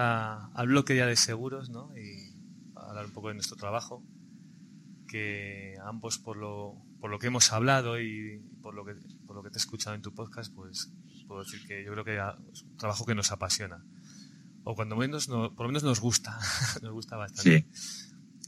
al 0.53 0.67
bloque 0.67 0.95
ya 0.95 1.05
de 1.05 1.15
seguros, 1.15 1.69
¿no? 1.69 1.91
Y 1.97 2.33
hablar 2.75 3.05
un 3.05 3.11
poco 3.11 3.29
de 3.29 3.35
nuestro 3.35 3.57
trabajo, 3.57 4.03
que 5.07 5.75
ambos 5.85 6.17
por 6.17 6.37
lo, 6.37 6.75
por 6.99 7.09
lo 7.09 7.19
que 7.19 7.27
hemos 7.27 7.51
hablado 7.51 8.01
y 8.01 8.41
por 8.61 8.75
lo 8.75 8.85
que, 8.85 8.95
por 9.25 9.35
lo 9.35 9.43
que 9.43 9.49
te 9.49 9.57
he 9.57 9.61
escuchado 9.61 9.95
en 9.95 10.01
tu 10.01 10.13
podcast, 10.13 10.53
pues 10.53 10.91
puedo 11.27 11.43
decir 11.43 11.59
que 11.67 11.83
yo 11.83 11.91
creo 11.91 12.03
que 12.03 12.17
es 12.51 12.63
un 12.63 12.77
trabajo 12.77 13.05
que 13.05 13.15
nos 13.15 13.31
apasiona. 13.31 13.83
O 14.63 14.75
cuando 14.75 14.95
menos, 14.95 15.27
por 15.27 15.61
lo 15.61 15.67
menos 15.67 15.83
nos 15.83 15.99
gusta, 15.99 16.37
nos 16.81 16.91
gusta 16.91 17.15
bastante. 17.15 17.67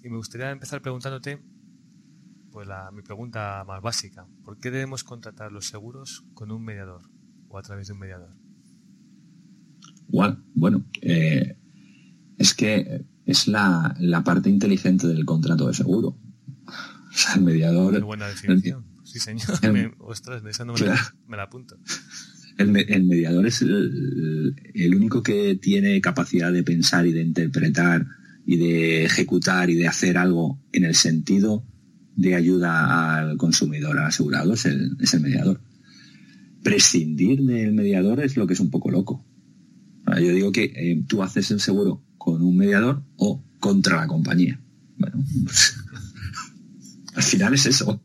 Y 0.04 0.10
me 0.10 0.18
gustaría 0.18 0.50
empezar 0.52 0.82
preguntándote, 0.82 1.42
pues 2.52 2.68
la, 2.68 2.92
mi 2.92 3.02
pregunta 3.02 3.63
más 3.65 3.82
básica, 3.82 4.28
¿por 4.44 4.58
qué 4.60 4.72
debemos 4.72 5.04
contratar 5.04 5.52
los 5.52 5.68
seguros 5.68 6.26
con 6.34 6.52
un 6.52 6.63
mediador 6.63 7.10
o 7.48 7.58
a 7.58 7.62
través 7.62 7.88
de 7.88 7.94
un 7.94 8.00
mediador? 8.00 8.36
Bueno, 10.08 10.84
eh, 11.02 11.58
es 12.38 12.54
que 12.54 13.06
es 13.26 13.48
la, 13.48 13.96
parte 14.26 14.50
inteligente 14.50 15.08
del 15.08 15.26
contrato 15.26 15.68
de 15.68 15.74
seguro. 15.74 16.18
O 17.12 17.22
sea, 17.22 17.34
el 17.34 17.42
mediador... 17.42 17.96
Qué 17.96 18.02
buena 18.02 18.28
definición. 18.28 18.86
sí, 19.04 19.20
señor. 19.20 19.48
ostras, 19.98 20.44
de 20.44 20.52
esa 20.52 20.63
no 20.63 20.74
me, 20.74 21.38
la, 21.38 21.44
apunto. 21.44 21.76
El, 22.60 22.72
mediador 23.06 23.48
es 23.48 23.62
el, 23.62 24.93
único 24.93 25.24
que 25.24 25.56
tiene 25.56 26.02
capacidad 26.02 26.52
de 26.52 26.62
pensar 26.62 27.08
y 27.08 27.13
de 27.13 27.22
interpretar 27.22 28.06
y 28.45 28.58
de 28.58 29.06
ejecutar 29.06 29.69
y 29.69 29.76
de 29.76 29.88
hacer 29.88 30.17
algo 30.17 30.60
en 30.74 30.84
el 30.84 30.93
sentido 30.93 31.63
de 32.17 32.36
ayuda 32.36 33.17
al 33.17 33.38
consumidor, 33.38 33.98
al 33.98 34.08
asegurado, 34.08 34.56
es 34.56 34.65
el, 34.65 34.98
es 35.00 35.13
el 35.13 35.22
mediador. 35.22 35.62
Prescindir 36.62 37.43
del 37.43 37.72
mediador 37.72 38.19
es 38.19 38.36
lo 38.36 38.45
que 38.45 38.56
es 38.56 38.60
un 38.60 38.69
poco 38.69 38.91
loco. 38.91 39.26
Yo 40.06 40.34
digo 40.34 40.52
que 40.52 40.65
eh, 40.65 41.02
tú 41.08 41.24
haces 41.24 41.50
el 41.52 41.62
seguro 41.62 42.04
con 42.17 42.41
un 42.41 42.58
mediador 42.58 43.04
o 43.15 43.41
contra 43.62 44.02
la 44.02 44.08
compañía. 44.08 44.60
Bueno, 44.98 45.24
pues, 45.45 45.78
al 47.15 47.24
final 47.24 47.54
es 47.54 47.67
eso. 47.67 48.04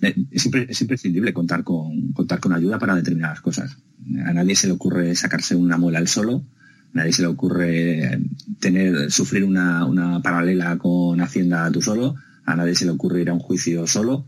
Eh, 0.00 0.26
es, 0.30 0.80
imprescindible 0.80 1.32
contar 1.32 1.62
con, 1.62 2.12
contar 2.12 2.40
con 2.40 2.52
ayuda 2.52 2.78
para 2.78 2.96
determinadas 2.96 3.40
cosas. 3.40 3.76
A 4.24 4.32
nadie 4.32 4.56
se 4.56 4.66
le 4.66 4.72
ocurre 4.72 5.14
sacarse 5.14 5.54
una 5.54 5.76
muela 5.76 5.98
al 5.98 6.08
solo, 6.08 6.44
a 6.92 6.98
nadie 6.98 7.12
se 7.12 7.22
le 7.22 7.28
ocurre 7.28 8.20
tener, 8.58 9.10
sufrir 9.10 9.44
una, 9.44 10.20
paralela 10.22 10.76
con 10.78 11.20
Hacienda 11.20 11.70
tú 11.70 11.80
solo, 11.80 12.16
a 12.44 12.56
nadie 12.56 12.74
se 12.74 12.84
le 12.84 12.90
ocurre 12.90 13.22
ir 13.22 13.30
a 13.30 13.34
un 13.34 13.40
juicio 13.40 13.86
solo, 13.86 14.26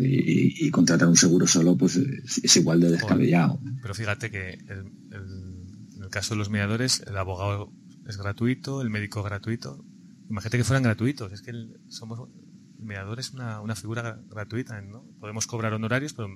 y, 0.00 0.70
contratar 0.70 1.08
un 1.08 1.16
seguro 1.16 1.46
solo 1.46 1.76
pues 1.76 1.96
es, 1.96 2.56
igual 2.56 2.80
de 2.80 2.90
descabellado. 2.90 3.58
Pero 3.80 3.94
fíjate 3.94 4.30
que 4.30 4.50
en 4.50 6.02
el 6.02 6.10
caso 6.10 6.34
de 6.34 6.38
los 6.38 6.50
mediadores 6.50 7.02
el 7.06 7.16
abogado 7.16 7.72
es 8.06 8.18
gratuito, 8.18 8.82
el 8.82 8.90
médico 8.90 9.20
es 9.20 9.26
gratuito. 9.26 9.84
Imagínate 10.28 10.58
que 10.58 10.64
fueran 10.64 10.82
gratuitos, 10.82 11.32
es 11.32 11.40
que 11.40 11.52
somos 11.88 12.28
mediador 12.78 13.18
es 13.20 13.32
una, 13.32 13.60
una 13.60 13.74
figura 13.74 14.20
gratuita, 14.28 14.80
¿no? 14.82 15.04
Podemos 15.20 15.46
cobrar 15.46 15.72
honorarios, 15.72 16.12
pero 16.14 16.28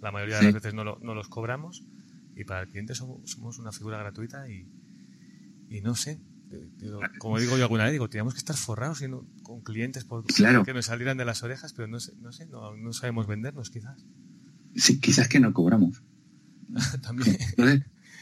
la 0.00 0.10
mayoría 0.10 0.38
de 0.38 0.44
las 0.44 0.54
veces 0.54 0.74
no, 0.74 0.84
no, 0.84 1.14
los 1.14 1.28
cobramos 1.28 1.84
y 2.34 2.44
para 2.44 2.62
el 2.62 2.68
cliente 2.68 2.94
somos, 2.94 3.58
una 3.58 3.72
figura 3.72 3.98
gratuita 3.98 4.48
y, 4.48 4.68
y 5.68 5.80
no 5.80 5.94
sé, 5.94 6.20
como 7.18 7.38
digo 7.38 7.56
yo 7.56 7.64
alguna 7.64 7.84
vez, 7.84 7.92
digo, 7.92 8.08
teníamos 8.08 8.34
que 8.34 8.38
estar 8.38 8.56
forrados 8.56 9.02
con 9.42 9.60
clientes 9.62 10.04
por, 10.04 10.24
que 10.24 10.74
nos 10.74 10.86
salieran 10.86 11.16
de 11.16 11.24
las 11.24 11.42
orejas, 11.42 11.72
pero 11.72 11.88
no 11.88 12.00
sé, 12.00 12.12
no, 12.20 12.32
sé 12.32 12.46
no, 12.46 12.92
sabemos 12.92 13.26
vendernos 13.26 13.70
quizás. 13.70 14.04
Sí, 14.74 15.00
quizás 15.00 15.28
que 15.28 15.40
no 15.40 15.52
cobramos. 15.52 16.02
También. 17.02 17.36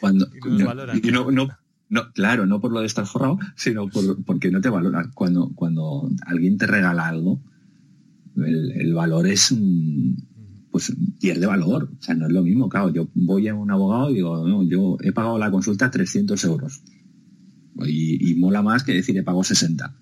cuando, 0.01 0.29
y 1.03 1.11
no, 1.11 1.31
no, 1.31 1.49
no, 1.89 2.13
claro, 2.13 2.47
no 2.47 2.61
por 2.61 2.73
lo 2.73 2.81
de 2.81 2.87
estar 2.87 3.07
forrado, 3.07 3.39
sino 3.57 3.89
por, 3.89 4.23
porque 4.25 4.51
no 4.51 4.61
te 4.61 4.69
valoran. 4.69 5.11
Cuando, 5.13 5.53
cuando 5.55 6.09
alguien 6.27 6.59
te 6.59 6.67
regala 6.67 7.09
algo, 7.09 7.41
el, 8.37 8.95
valor 8.95 9.27
es 9.27 9.55
pues 10.71 10.93
pierde 11.21 11.47
valor. 11.47 11.91
O 11.99 12.03
sea, 12.03 12.15
no 12.15 12.27
es 12.27 12.33
lo 12.33 12.43
mismo, 12.43 12.69
claro. 12.69 12.93
Yo 12.93 13.09
voy 13.15 13.49
a 13.49 13.55
un 13.55 13.71
abogado 13.71 14.11
y 14.11 14.15
digo, 14.15 14.47
no, 14.47 14.63
yo 14.69 14.97
he 15.03 15.13
pagado 15.13 15.39
la 15.39 15.51
consulta 15.51 15.91
300 15.91 16.43
euros. 16.45 16.83
Y, 17.87 18.35
mola 18.35 18.63
más 18.63 18.85
que 18.85 18.93
decir 18.93 19.17
he 19.17 19.23
pago 19.23 19.43
60. 19.43 19.97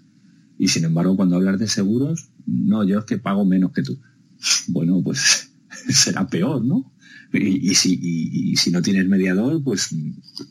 Y 0.58 0.68
sin 0.68 0.84
embargo, 0.84 1.16
cuando 1.16 1.36
hablas 1.36 1.58
de 1.58 1.68
seguros, 1.68 2.30
no, 2.46 2.84
yo 2.84 2.98
es 2.98 3.04
que 3.04 3.18
pago 3.18 3.44
menos 3.44 3.72
que 3.72 3.82
tú. 3.82 3.98
Bueno, 4.68 5.02
pues 5.02 5.50
será 5.88 6.28
peor, 6.28 6.64
¿no? 6.64 6.92
Y, 7.32 7.74
si, 7.74 8.70
no 8.70 8.80
tienes 8.80 9.06
mediador, 9.06 9.62
pues 9.62 9.94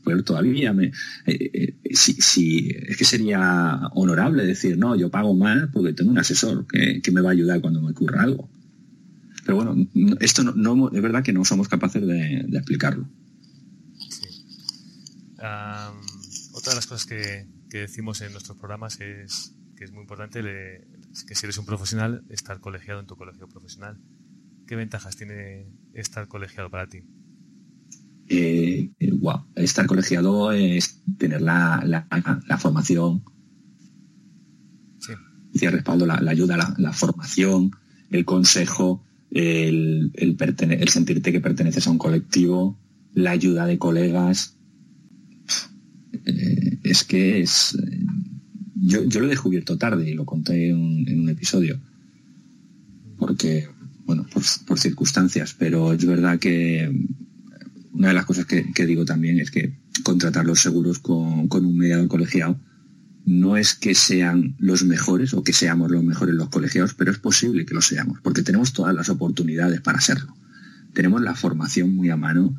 peor 0.04 0.24
todavía. 0.24 0.74
Me, 0.74 0.92
eh, 1.26 1.74
eh, 1.84 1.96
si, 1.96 2.70
es 2.70 2.98
que 2.98 3.06
sería 3.06 3.88
honorable 3.94 4.46
decir, 4.46 4.78
no, 4.78 4.96
yo 4.96 5.10
pago 5.10 5.34
más 5.34 5.70
porque 5.74 5.94
tengo 5.94 6.12
un 6.12 6.20
asesor 6.20 6.68
que, 6.68 7.02
me 7.12 7.22
va 7.22 7.30
a 7.30 7.34
ayudar 7.34 7.62
cuando 7.62 7.82
me 7.82 7.92
ocurra 7.92 8.22
algo. 8.22 8.50
Pero 9.44 9.56
bueno, 9.56 9.88
esto 10.20 10.44
no, 10.44 10.92
es 10.92 11.02
verdad 11.02 11.24
que 11.24 11.34
no 11.34 11.46
somos 11.46 11.68
capaces 11.68 12.06
de, 12.06 12.46
explicarlo. 12.52 13.10
otra 16.54 16.72
de 16.72 16.76
las 16.76 16.88
cosas 16.88 17.06
que, 17.06 17.48
decimos 17.70 18.22
en 18.22 18.32
nuestros 18.32 18.58
programas 18.58 19.00
es 19.02 19.54
que 19.76 19.84
es 19.84 19.92
muy 19.92 20.02
importante 20.02 20.42
que 21.28 21.36
si 21.36 21.46
eres 21.46 21.58
un 21.58 21.66
profesional, 21.66 22.24
estar 22.30 22.60
colegiado 22.60 23.00
en 23.00 23.08
tu 23.08 23.16
colegio 23.16 23.48
profesional. 23.48 23.98
¿Qué 24.68 24.76
ventajas 24.76 25.16
tiene 25.16 25.66
estar 25.94 26.28
colegiado 26.28 26.70
para 26.70 26.88
ti? 26.88 27.00
Eh, 28.28 28.90
estar 29.56 29.86
colegiado 29.86 30.52
es 30.52 31.02
tener 31.18 31.42
la, 31.42 32.06
formación, 32.60 33.24
sí. 35.00 35.14
el 35.66 35.72
respaldo, 35.72 36.06
la, 36.06 36.16
ayuda, 36.16 36.76
la, 36.78 36.92
formación, 36.92 37.72
el 38.10 38.26
consejo, 38.26 39.06
el, 39.32 40.12
el, 40.16 40.90
sentirte 40.90 41.32
que 41.32 41.40
perteneces 41.40 41.88
a 41.88 41.92
un 41.92 41.98
colectivo, 41.98 42.78
la 43.14 43.32
ayuda 43.32 43.66
de 43.66 43.78
colegas. 43.78 44.58
Eh, 46.26 46.80
es 46.84 47.06
que 47.06 47.40
es... 47.40 47.78
Yo, 48.76 49.02
lo 49.04 49.26
he 49.28 49.30
descubierto 49.30 49.78
tarde 49.78 50.10
y 50.10 50.14
lo 50.14 50.26
conté 50.26 50.70
en 50.70 51.22
un 51.22 51.30
episodio. 51.30 51.80
Porque 53.18 53.68
bueno, 54.08 54.26
por, 54.66 54.80
circunstancias, 54.80 55.54
pero 55.60 55.92
es 55.92 56.06
verdad 56.06 56.40
que 56.40 56.90
una 57.92 58.08
de 58.08 58.14
las 58.14 58.26
cosas 58.26 58.46
que, 58.46 58.86
digo 58.86 59.04
también 59.04 59.38
es 59.38 59.52
que 59.52 59.78
contratar 60.02 60.46
los 60.46 60.62
seguros 60.62 61.00
con, 61.00 61.50
un 61.52 61.78
mediador 61.78 62.08
colegiado 62.08 62.58
no 63.26 63.58
es 63.58 63.76
que 63.76 63.94
sean 63.96 64.56
los 64.60 64.86
mejores 64.86 65.34
o 65.34 65.44
que 65.44 65.52
seamos 65.52 65.92
los 65.92 66.06
mejores 66.06 66.36
los 66.36 66.48
colegiados, 66.48 66.94
pero 66.94 67.12
es 67.12 67.18
posible 67.18 67.66
que 67.66 67.74
lo 67.74 67.82
seamos, 67.82 68.20
porque 68.22 68.44
tenemos 68.44 68.72
todas 68.72 68.96
las 68.96 69.10
oportunidades 69.10 69.82
para 69.82 70.00
serlo. 70.00 70.34
Tenemos 70.94 71.22
la 71.22 71.36
formación 71.36 71.94
muy 71.94 72.10
a 72.10 72.16
mano, 72.16 72.56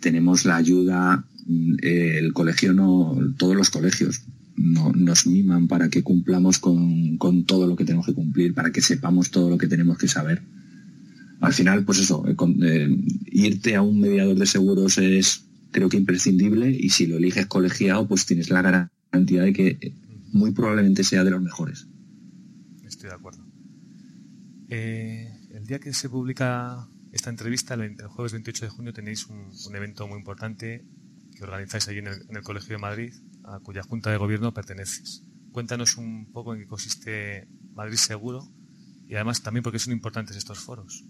tenemos 0.00 0.44
la 0.44 0.56
ayuda, 0.56 1.24
mm, 1.46 1.76
el 1.82 2.32
colegio 2.32 2.72
no, 2.72 3.16
todos 3.36 3.54
los 3.54 3.70
colegios 3.70 4.22
no, 4.56 4.90
nos 4.90 5.28
miman 5.28 5.68
para 5.68 5.88
que 5.88 6.02
cumplamos 6.02 6.58
con 6.58 7.44
todo 7.46 7.68
lo 7.68 7.76
que 7.76 7.84
tenemos 7.84 8.06
que 8.06 8.14
cumplir, 8.14 8.54
para 8.54 8.72
que 8.72 8.80
sepamos 8.80 9.30
todo 9.30 9.48
lo 9.48 9.56
que 9.56 9.68
tenemos 9.68 9.96
que 9.96 10.08
saber 10.08 10.42
al 11.40 11.52
final, 11.54 11.84
pues 11.84 11.98
eso, 11.98 12.24
eh, 12.26 12.36
eh, 12.62 12.88
irte 13.32 13.74
a 13.74 13.82
un 13.82 14.00
mediador 14.00 14.36
de 14.36 14.46
seguros 14.46 14.98
es 14.98 15.46
creo 15.70 15.88
que 15.88 15.96
imprescindible 15.96 16.70
y 16.70 16.90
si 16.90 17.06
lo 17.06 17.16
eliges 17.16 17.46
colegiado, 17.46 18.06
pues 18.06 18.26
tienes 18.26 18.50
la 18.50 18.62
garantía 18.62 19.42
de 19.42 19.52
que 19.52 19.94
muy 20.32 20.52
probablemente 20.52 21.04
sea 21.04 21.24
de 21.24 21.30
los 21.30 21.42
mejores. 21.42 21.86
Estoy 22.84 23.08
de 23.08 23.14
acuerdo. 23.14 23.44
Eh, 24.68 25.32
el 25.52 25.66
día 25.66 25.78
que 25.78 25.92
se 25.92 26.08
publica 26.08 26.88
esta 27.12 27.30
entrevista, 27.30 27.74
el, 27.74 27.96
jueves 28.08 28.32
28 28.32 28.66
de 28.66 28.70
junio, 28.70 28.92
tenéis 28.92 29.26
un, 29.26 29.74
evento 29.74 30.06
muy 30.06 30.18
importante 30.18 30.84
que 31.34 31.44
organizáis 31.44 31.88
allí 31.88 31.98
en 31.98 32.06
el, 32.06 32.42
Colegio 32.42 32.76
de 32.76 32.78
Madrid, 32.78 33.14
a 33.44 33.60
cuya 33.60 33.82
Junta 33.82 34.10
de 34.10 34.16
Gobierno 34.16 34.52
perteneces. 34.52 35.24
Cuéntanos 35.52 35.96
un 35.96 36.30
poco 36.32 36.54
en 36.54 36.60
qué 36.60 36.66
consiste 36.66 37.48
Madrid 37.74 37.96
Seguro 37.96 38.52
y 39.08 39.14
además 39.14 39.42
también 39.42 39.64
porque 39.64 39.80
son 39.80 39.92
importantes 39.92 40.36
estos 40.36 40.60
foros. 40.60 41.04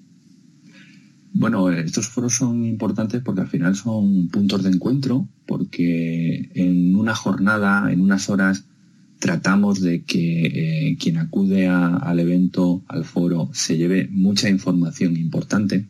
Bueno, 1.32 1.70
estos 1.70 2.08
foros 2.08 2.34
son 2.34 2.64
importantes 2.64 3.22
porque 3.22 3.42
al 3.42 3.48
final 3.48 3.76
son 3.76 4.28
puntos 4.28 4.62
de 4.62 4.70
encuentro, 4.70 5.28
porque 5.46 6.50
en 6.54 6.96
una 6.96 7.14
jornada, 7.14 7.92
en 7.92 8.00
unas 8.00 8.28
horas, 8.28 8.64
tratamos 9.20 9.80
de 9.80 10.02
que 10.02 10.46
eh, 10.46 10.96
quien 10.98 11.18
acude 11.18 11.68
al 11.68 12.18
evento, 12.18 12.82
al 12.88 13.04
foro, 13.04 13.50
se 13.52 13.76
lleve 13.76 14.08
mucha 14.10 14.48
información 14.48 15.16
importante. 15.16 15.86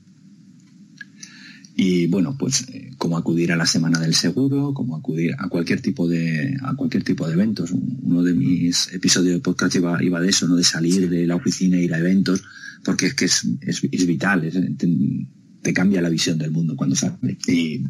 Y 1.76 2.08
bueno, 2.08 2.36
pues 2.38 2.68
eh, 2.68 2.90
como 2.98 3.16
acudir 3.16 3.52
a 3.52 3.56
la 3.56 3.64
semana 3.64 3.98
del 3.98 4.14
seguro, 4.14 4.74
como 4.74 4.96
acudir 4.96 5.34
a 5.38 5.48
cualquier 5.48 5.80
tipo 5.80 6.06
de, 6.06 6.54
a 6.62 6.74
cualquier 6.74 7.04
tipo 7.04 7.26
de 7.26 7.32
eventos. 7.32 7.70
Uno 7.70 8.22
de 8.22 8.34
mis 8.34 8.92
episodios 8.92 9.34
de 9.34 9.40
podcast 9.40 9.74
iba, 9.76 10.02
iba 10.02 10.20
de 10.20 10.28
eso, 10.28 10.46
¿no? 10.46 10.56
De 10.56 10.64
salir 10.64 11.08
de 11.08 11.26
la 11.26 11.36
oficina 11.36 11.78
e 11.78 11.84
ir 11.84 11.94
a 11.94 11.98
eventos, 11.98 12.42
porque 12.84 13.06
es 13.06 13.14
que 13.14 13.24
es, 13.26 13.46
es, 13.60 14.06
vital, 14.06 14.50
te, 15.62 15.72
cambia 15.72 16.02
la 16.02 16.08
visión 16.08 16.38
del 16.38 16.50
mundo 16.50 16.76
cuando 16.76 16.96
sales. 16.96 17.36
Y 17.48 17.84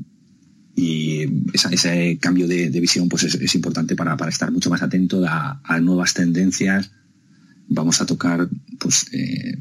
y 0.81 1.27
ese 1.53 2.19
cambio 2.19 2.49
de, 2.49 2.69
visión 2.81 3.09
pues 3.09 3.25
es, 3.25 3.55
importante 3.55 3.97
para, 3.97 4.17
estar 4.29 4.51
mucho 4.51 4.71
más 4.71 4.83
atento 4.83 5.23
a, 5.29 5.81
nuevas 5.81 6.15
tendencias. 6.15 6.91
Vamos 7.69 8.01
a 8.01 8.07
tocar 8.07 8.49
pues, 8.79 9.07
eh, 9.13 9.59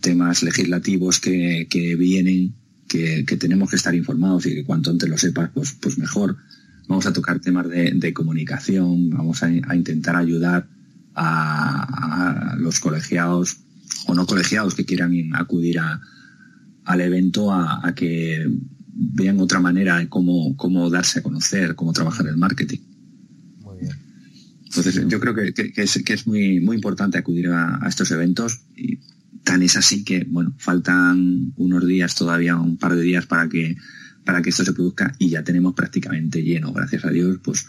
temas 0.00 0.42
legislativos 0.42 1.20
que, 1.20 1.96
vienen, 1.98 2.54
que, 2.88 3.24
tenemos 3.38 3.70
que 3.70 3.76
estar 3.76 3.94
informados 3.94 4.46
y 4.46 4.54
que 4.54 4.64
cuanto 4.64 4.90
antes 4.90 5.08
lo 5.08 5.18
sepas, 5.18 5.50
pues, 5.52 5.72
pues 5.72 5.98
mejor. 5.98 6.36
Vamos 6.88 7.04
a 7.06 7.12
tocar 7.12 7.40
temas 7.40 7.68
de, 7.68 8.14
comunicación, 8.14 9.10
vamos 9.10 9.42
a, 9.42 9.50
intentar 9.50 10.16
ayudar 10.16 10.68
a, 11.14 12.56
los 12.58 12.80
colegiados 12.80 13.58
o 14.06 14.14
no 14.14 14.26
colegiados 14.26 14.74
que 14.74 14.84
quieran 14.84 15.12
acudir 15.34 15.78
al 15.78 17.00
evento 17.00 17.52
a 17.52 17.92
que 17.94 18.46
vean 18.96 19.40
otra 19.40 19.60
manera 19.60 19.98
de 19.98 20.08
cómo, 20.08 20.56
cómo 20.56 20.88
darse 20.88 21.18
a 21.18 21.22
conocer, 21.22 21.74
cómo 21.74 21.92
trabajar 21.92 22.26
el 22.26 22.36
marketing. 22.36 22.78
Muy 23.60 23.80
bien. 23.80 23.92
Entonces, 24.64 25.04
yo 25.06 25.20
creo 25.20 25.34
que, 25.34 25.52
es, 25.76 26.02
que 26.02 26.12
es 26.14 26.26
muy, 26.26 26.60
muy 26.60 26.76
importante 26.76 27.18
acudir 27.18 27.48
a, 27.48 27.80
estos 27.86 28.10
eventos 28.10 28.62
y 28.74 28.98
tan 29.44 29.62
es 29.62 29.76
así 29.76 30.02
que, 30.02 30.26
bueno, 30.28 30.54
faltan 30.58 31.52
unos 31.56 31.86
días 31.86 32.14
todavía, 32.14 32.56
un 32.56 32.78
par 32.78 32.94
de 32.94 33.02
días 33.02 33.26
para 33.26 33.48
que, 33.48 33.76
para 34.24 34.42
que 34.42 34.50
esto 34.50 34.64
se 34.64 34.72
produzca 34.72 35.14
y 35.18 35.28
ya 35.28 35.44
tenemos 35.44 35.74
prácticamente 35.74 36.42
lleno, 36.42 36.72
gracias 36.72 37.04
a 37.04 37.10
Dios, 37.10 37.38
pues 37.44 37.66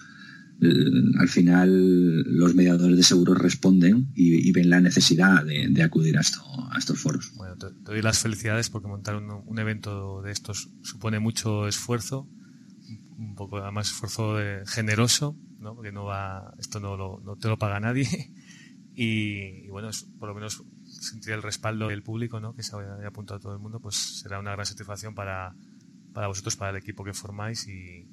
al 0.60 1.28
final 1.28 2.24
los 2.24 2.56
mediadores 2.56 2.98
de 2.98 3.04
seguros 3.04 3.38
responden 3.38 4.12
y, 4.16 4.52
ven 4.52 4.70
la 4.70 4.82
necesidad 4.82 5.46
de, 5.46 5.84
acudir 5.84 6.18
a, 6.18 6.22
estos 6.22 7.00
foros. 7.00 7.32
Bueno, 7.36 7.56
te, 7.58 7.68
doy 7.82 8.02
las 8.02 8.20
felicidades 8.20 8.70
porque 8.70 8.88
montar 8.88 9.16
un, 9.16 9.60
evento 9.60 10.22
de 10.22 10.32
estos 10.32 10.70
supone 10.82 11.20
mucho 11.20 11.68
esfuerzo, 11.68 12.28
un 13.18 13.36
poco 13.36 13.58
además 13.58 13.88
esfuerzo 13.88 14.38
generoso, 14.66 15.38
¿no? 15.60 15.76
porque 15.76 15.92
no 15.92 16.06
va, 16.06 16.54
esto 16.60 16.80
no, 16.80 16.98
no 16.98 17.36
te 17.36 17.48
lo 17.48 17.58
paga 17.58 17.80
nadie 17.80 18.08
y, 18.96 19.68
bueno, 19.70 19.90
por 20.20 20.30
lo 20.30 20.36
menos 20.36 20.64
sentir 20.86 21.34
el 21.34 21.44
respaldo 21.44 21.88
del 21.88 22.02
público, 22.02 22.40
¿no? 22.40 22.56
que 22.56 22.64
se 22.64 22.76
haya 22.76 23.08
apuntado 23.08 23.38
a 23.38 23.42
todo 23.42 23.54
el 23.54 23.60
mundo, 23.60 23.80
pues 23.80 23.96
será 23.96 24.40
una 24.40 24.54
gran 24.54 24.66
satisfacción 24.66 25.14
para, 25.14 25.56
para 26.14 26.28
vosotros, 26.28 26.56
para 26.56 26.72
el 26.72 26.78
equipo 26.78 27.04
que 27.04 27.14
formáis 27.14 27.68
y, 27.68 28.08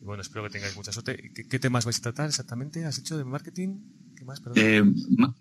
y 0.00 0.04
bueno, 0.04 0.22
espero 0.22 0.44
que 0.44 0.50
tengáis 0.50 0.76
mucha 0.76 0.92
suerte. 0.92 1.32
¿Qué, 1.34 1.58
temas 1.58 1.84
vais 1.84 1.98
a 1.98 2.02
tratar 2.02 2.28
exactamente? 2.28 2.84
¿Has 2.84 2.98
hecho 2.98 3.18
de 3.18 3.24
marketing? 3.24 3.80
¿Qué 4.16 4.24
más? 4.24 4.40
Eh, 4.54 4.82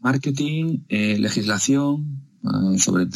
marketing, 0.01 0.79
eh, 0.89 1.17
legislación, 1.17 2.21
ah, 2.43 2.73
sobre 2.77 3.07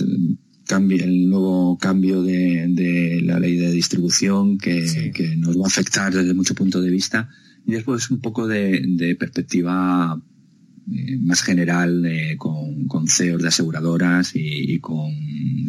cambio, 0.66 1.04
el 1.04 1.30
nuevo 1.30 1.78
cambio 1.78 2.22
de, 2.24 3.22
la 3.24 3.40
ley 3.40 3.58
de 3.58 3.72
distribución 3.72 4.58
que, 4.58 5.36
nos 5.38 5.58
va 5.58 5.66
a 5.66 5.68
afectar 5.68 6.14
desde 6.14 6.34
mucho 6.34 6.56
punto 6.56 6.82
de 6.82 6.90
vista. 6.90 7.30
Y 7.66 7.74
después 7.74 8.10
un 8.12 8.20
poco 8.20 8.48
de 8.48 9.16
perspectiva 9.20 10.22
eh, 10.92 11.18
más 11.18 11.42
general 11.42 12.06
eh, 12.06 12.36
con, 12.38 12.88
con, 12.88 13.08
CEOs 13.08 13.42
de 13.42 13.48
aseguradoras 13.48 14.32
y, 14.36 14.80
con 14.80 15.12
eh, 15.12 15.66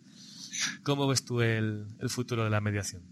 ¿Cómo 0.82 1.06
ves 1.06 1.24
tú 1.24 1.40
el, 1.40 1.86
futuro 2.08 2.44
de 2.44 2.50
la 2.50 2.60
mediación? 2.60 3.02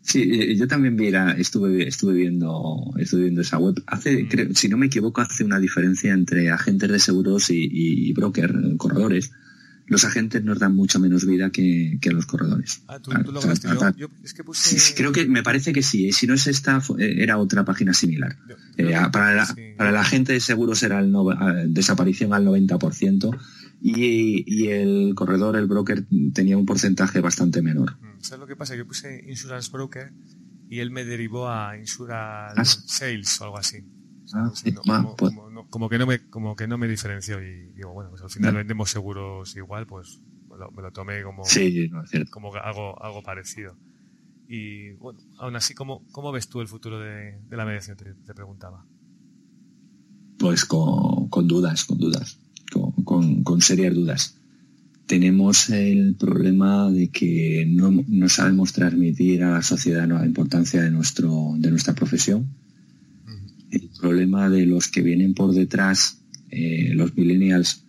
Sí, 0.00 0.22
eh, 0.22 0.56
yo 0.56 0.66
también 0.66 0.96
vi 0.96 1.12
estuve, 1.38 1.86
estuve 1.86 2.14
viendo, 2.14 2.92
estuve 2.98 3.22
viendo 3.22 3.40
esa 3.40 3.58
web. 3.58 3.82
Hace, 3.86 4.24
mm. 4.24 4.54
si 4.54 4.68
no 4.68 4.76
me 4.76 4.86
equivoco, 4.86 5.20
hace 5.20 5.44
una 5.44 5.58
diferencia 5.58 6.12
entre 6.12 6.50
agentes 6.50 6.90
de 6.90 6.98
seguros 6.98 7.50
y, 7.50 7.68
y 7.70 8.12
broker, 8.12 8.52
corredores. 8.76 9.32
Los 9.86 10.04
agentes 10.04 10.42
nos 10.42 10.58
dan 10.58 10.74
mucha 10.74 10.98
menos 10.98 11.26
vida 11.26 11.50
que, 11.50 11.98
los 12.10 12.26
corredores. 12.26 12.82
Ah, 12.88 12.98
tú, 12.98 13.10
lo 13.10 13.40
yo, 13.96 14.08
es 14.22 14.32
que 14.32 14.42
puse... 14.42 14.94
creo 14.94 15.12
que 15.12 15.26
me 15.26 15.42
parece 15.42 15.72
que 15.72 15.82
sí. 15.82 16.08
¿eh? 16.08 16.12
Si 16.12 16.26
no 16.26 16.34
es 16.34 16.46
esta, 16.46 16.82
eh, 16.98 17.16
era 17.18 17.38
otra 17.38 17.64
página 17.64 17.92
similar. 17.92 18.36
para, 19.12 19.46
para 19.76 19.90
el 19.90 19.96
agente 19.96 20.32
de 20.32 20.40
seguros 20.40 20.82
era 20.82 21.00
el 21.00 21.12
desaparición 21.68 22.32
al 22.32 22.46
90% 22.46 23.38
y, 23.86 24.68
el 24.68 25.14
corredor, 25.14 25.56
el 25.56 25.66
broker, 25.66 26.06
tenía 26.32 26.56
un 26.56 26.64
porcentaje 26.64 27.20
bastante 27.20 27.60
menor. 27.60 27.98
Mm, 28.00 28.20
¿Sabes 28.22 28.40
lo 28.40 28.46
que 28.46 28.56
pasa? 28.56 28.74
Yo 28.74 28.86
puse 28.86 29.22
Insurance 29.28 29.70
Broker 29.70 30.10
y 30.70 30.80
él 30.80 30.90
me 30.90 31.04
derivó 31.04 31.50
a 31.50 31.76
Insurance 31.76 32.54
¿Ah? 32.56 32.64
Sales 32.64 33.38
o 33.42 33.44
algo 33.44 33.58
así. 33.58 33.84
Pues. 34.30 35.34
como, 35.70 35.88
que 35.88 35.98
no 35.98 36.06
me 36.06 36.28
como 36.28 36.56
que 36.56 36.66
no 36.66 36.78
me 36.78 36.88
diferenció 36.88 37.42
y 37.42 37.72
digo 37.74 37.92
bueno 37.92 38.10
pues 38.10 38.22
al 38.22 38.30
final 38.30 38.54
vendemos 38.54 38.90
seguros 38.90 39.54
igual 39.56 39.86
pues 39.86 40.20
me 40.48 40.82
lo, 40.82 40.90
tomé 40.92 41.22
como 41.22 41.42
como 42.30 42.54
algo 42.56 43.02
algo 43.02 43.22
parecido. 43.22 43.76
Y 44.48 44.92
bueno 44.92 45.20
aún 45.38 45.56
así 45.56 45.74
cómo, 45.74 46.06
cómo 46.12 46.32
ves 46.32 46.48
tú 46.48 46.60
el 46.60 46.68
futuro 46.68 46.98
de, 46.98 47.38
la 47.50 47.64
mediación 47.64 47.96
te, 47.96 48.34
preguntaba. 48.34 48.86
Pues 50.38 50.64
con, 50.64 51.28
con 51.28 51.46
dudas 51.46 51.84
con 51.84 51.98
dudas 51.98 52.38
con, 53.04 53.60
serias 53.60 53.94
dudas. 53.94 54.36
Tenemos 55.06 55.68
el 55.70 56.16
problema 56.16 56.90
de 56.90 57.08
que 57.08 57.66
no, 57.68 58.28
sabemos 58.28 58.72
transmitir 58.72 59.42
a 59.44 59.50
la 59.50 59.62
sociedad 59.62 60.08
la 60.08 60.24
importancia 60.24 60.82
de, 60.82 60.90
nuestro, 60.90 61.54
de 61.58 61.70
nuestra 61.70 61.94
profesión. 61.94 62.48
El 63.74 63.90
problema 64.00 64.48
de 64.48 64.66
los 64.66 64.88
que 64.88 65.02
vienen 65.02 65.34
por 65.34 65.52
detrás, 65.52 66.22
eh, 66.50 66.92
los 66.94 67.16
millennials, 67.16 67.84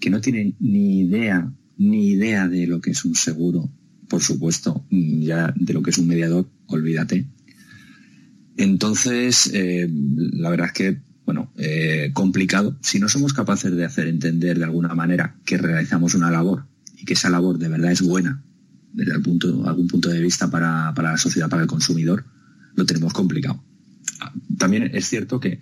que 0.00 0.10
no 0.10 0.20
tienen 0.20 0.54
ni 0.60 1.00
idea, 1.00 1.52
ni 1.76 2.10
idea 2.10 2.48
de 2.48 2.66
lo 2.66 2.80
que 2.80 2.90
es 2.90 3.04
un 3.04 3.14
seguro, 3.14 3.70
por 4.08 4.22
supuesto, 4.22 4.86
ya 4.90 5.52
de 5.56 5.72
lo 5.72 5.82
que 5.82 5.90
es 5.90 5.98
un 5.98 6.06
mediador, 6.06 6.48
olvídate. 6.66 7.26
Entonces, 8.56 9.50
eh, 9.52 9.88
la 9.90 10.50
verdad 10.50 10.68
es 10.68 10.72
que 10.72 10.98
bueno, 11.24 11.50
eh, 11.56 12.10
complicado. 12.12 12.76
Si 12.82 12.98
no 12.98 13.08
somos 13.08 13.32
capaces 13.32 13.74
de 13.74 13.84
hacer 13.84 14.08
entender 14.08 14.58
de 14.58 14.64
alguna 14.64 14.94
manera 14.94 15.36
que 15.44 15.56
realizamos 15.56 16.14
una 16.14 16.30
labor 16.30 16.66
y 16.96 17.04
que 17.04 17.14
esa 17.14 17.30
labor 17.30 17.58
de 17.58 17.68
verdad 17.68 17.92
es 17.92 18.02
buena 18.02 18.42
desde 18.92 19.12
algún 19.12 19.88
punto 19.88 20.08
de 20.08 20.20
vista 20.20 20.50
para, 20.50 20.92
la 20.96 21.16
sociedad, 21.16 21.48
para 21.48 21.62
el 21.62 21.68
consumidor, 21.68 22.24
lo 22.76 22.86
tenemos 22.86 23.12
complicado. 23.12 23.62
También 24.58 24.90
es 24.94 25.08
cierto 25.08 25.40
que 25.40 25.60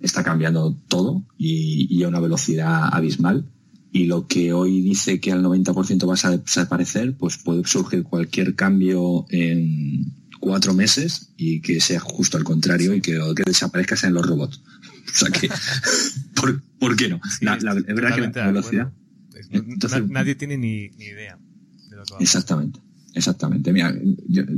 está 0.00 0.22
cambiando 0.22 0.76
todo 0.88 1.24
y, 1.36 2.02
a 2.02 2.08
una 2.08 2.20
velocidad 2.20 2.88
abismal 2.92 3.44
y 3.90 4.04
lo 4.04 4.26
que 4.26 4.52
hoy 4.52 4.80
dice 4.82 5.18
que 5.20 5.32
al 5.32 5.42
90% 5.42 6.08
va 6.08 6.28
a 6.28 6.36
desaparecer, 6.36 7.16
pues 7.16 7.38
puede 7.38 7.64
surgir 7.64 8.04
cualquier 8.04 8.54
cambio 8.54 9.26
en 9.30 10.12
cuatro 10.40 10.74
meses 10.74 11.30
y 11.36 11.60
que 11.60 11.80
sea 11.80 11.98
justo 12.00 12.36
al 12.36 12.44
contrario 12.44 12.94
y 12.94 13.00
que, 13.00 13.18
que 13.34 13.42
desaparezca 13.44 13.96
sean 13.96 14.14
los 14.14 14.26
robots. 14.26 14.60
O 15.10 15.18
sea 15.18 15.30
que, 15.30 15.48
¿por, 16.78 16.96
qué 16.96 17.08
no? 17.08 17.20
la, 17.40 17.54
es 17.56 17.62
verdad 17.62 18.14
que 18.14 18.20
la 18.20 18.46
velocidad... 18.46 18.92
nadie 20.08 20.34
tiene 20.34 20.58
ni, 20.58 20.90
ni 20.90 21.06
idea. 21.06 21.38
Exactamente, 22.20 22.80
exactamente. 23.18 23.72
Mira, 23.72 23.94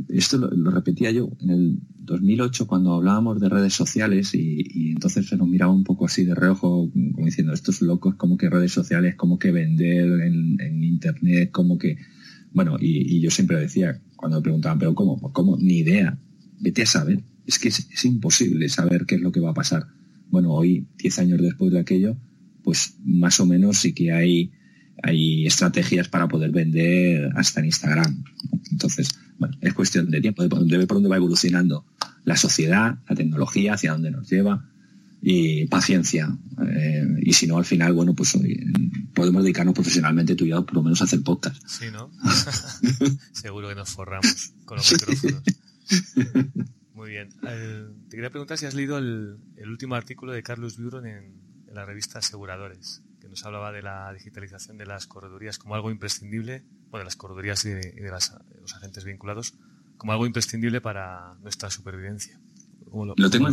esto 0.08 0.38
lo, 0.38 0.70
repetía 0.70 1.10
yo 1.10 1.30
en 1.40 1.50
el 1.50 1.78
2008 1.98 2.66
cuando 2.66 2.94
hablábamos 2.94 3.40
de 3.40 3.48
redes 3.48 3.74
sociales 3.74 4.34
y, 4.34 4.90
entonces 4.92 5.26
se 5.26 5.36
nos 5.36 5.48
miraba 5.48 5.72
un 5.72 5.84
poco 5.84 6.06
así 6.06 6.24
de 6.24 6.34
reojo, 6.34 6.90
como 6.92 7.26
diciendo, 7.26 7.52
estos 7.52 7.82
locos, 7.82 8.14
como 8.16 8.36
que 8.36 8.50
redes 8.50 8.72
sociales, 8.72 9.16
como 9.16 9.38
que 9.38 9.50
vender 9.50 10.20
en, 10.20 10.84
internet, 10.84 11.50
como 11.50 11.78
que... 11.78 11.96
Bueno, 12.52 12.76
y, 12.80 13.20
yo 13.20 13.30
siempre 13.30 13.58
decía, 13.58 14.00
cuando 14.16 14.38
me 14.38 14.42
preguntaban, 14.42 14.78
pero 14.78 14.94
¿cómo? 14.94 15.18
Pues 15.18 15.32
¿cómo? 15.32 15.56
Ni 15.56 15.78
idea. 15.78 16.18
Vete 16.60 16.82
a 16.82 16.86
saber. 16.86 17.22
Es 17.46 17.58
que 17.58 17.68
es, 17.68 17.88
es 17.90 18.04
imposible 18.04 18.68
saber 18.68 19.06
qué 19.06 19.14
es 19.14 19.20
lo 19.20 19.32
que 19.32 19.40
va 19.40 19.50
a 19.50 19.54
pasar. 19.54 19.86
Bueno, 20.28 20.52
hoy, 20.52 20.86
10 20.98 21.18
años 21.20 21.40
después 21.40 21.72
de 21.72 21.80
aquello, 21.80 22.16
pues 22.62 22.96
más 23.04 23.40
o 23.40 23.46
menos 23.46 23.78
sí 23.78 23.94
que 23.94 24.12
hay 24.12 24.52
hay 25.02 25.46
estrategias 25.46 26.08
para 26.08 26.28
poder 26.28 26.50
vender 26.50 27.30
hasta 27.36 27.60
en 27.60 27.66
Instagram. 27.66 28.24
Entonces, 28.70 29.08
bueno, 29.38 29.56
es 29.60 29.74
cuestión 29.74 30.10
de 30.10 30.20
tiempo, 30.20 30.42
de 30.42 30.48
ver 30.78 30.86
por 30.86 30.96
dónde 30.96 31.08
va 31.08 31.16
evolucionando 31.16 31.86
la 32.24 32.36
sociedad, 32.36 32.98
la 33.08 33.16
tecnología, 33.16 33.74
hacia 33.74 33.92
dónde 33.92 34.10
nos 34.10 34.28
lleva 34.28 34.66
y 35.22 35.66
paciencia. 35.66 36.36
Eh, 36.66 37.06
y 37.22 37.32
si 37.32 37.46
no, 37.46 37.58
al 37.58 37.64
final, 37.64 37.92
bueno, 37.92 38.14
pues 38.14 38.38
podemos 39.14 39.42
dedicarnos 39.42 39.74
profesionalmente 39.74 40.34
tú 40.34 40.44
y 40.44 40.48
yo 40.48 40.64
por 40.64 40.76
lo 40.76 40.82
menos 40.82 41.00
a 41.00 41.04
hacer 41.04 41.22
podcast. 41.22 41.62
Sí, 41.66 41.86
¿no? 41.92 42.10
Seguro 43.32 43.68
que 43.68 43.74
nos 43.74 43.90
forramos 43.90 44.52
con 44.64 44.78
los 44.78 44.92
micrófonos. 44.92 45.42
Muy 46.94 47.10
bien. 47.10 47.30
Eh, 47.46 47.86
te 48.08 48.16
quería 48.16 48.30
preguntar 48.30 48.58
si 48.58 48.66
has 48.66 48.74
leído 48.74 48.98
el, 48.98 49.38
último 49.66 49.94
artículo 49.94 50.32
de 50.32 50.42
Carlos 50.42 50.78
Buron 50.78 51.06
en 51.06 51.34
la 51.72 51.86
revista 51.86 52.18
Aseguradores 52.18 53.02
nos 53.28 53.44
hablaba 53.44 53.72
de 53.72 53.83
la 53.83 54.12
digitalización 54.12 54.78
de 54.78 54.87
las 54.87 55.06
corredurías 55.06 55.59
como 55.59 55.74
algo 55.74 55.90
imprescindible, 55.90 56.64
bueno, 56.90 57.00
de 57.00 57.04
las 57.04 57.16
corredurías 57.16 57.64
y 57.64 57.70
de, 57.70 58.11
los 58.61 58.74
agentes 58.74 59.04
vinculados, 59.04 59.54
como 59.96 60.12
algo 60.12 60.26
imprescindible 60.26 60.80
para 60.80 61.35
nuestra 61.42 61.70
supervivencia. 61.70 62.40
Lo, 62.92 63.30
tengo 63.30 63.48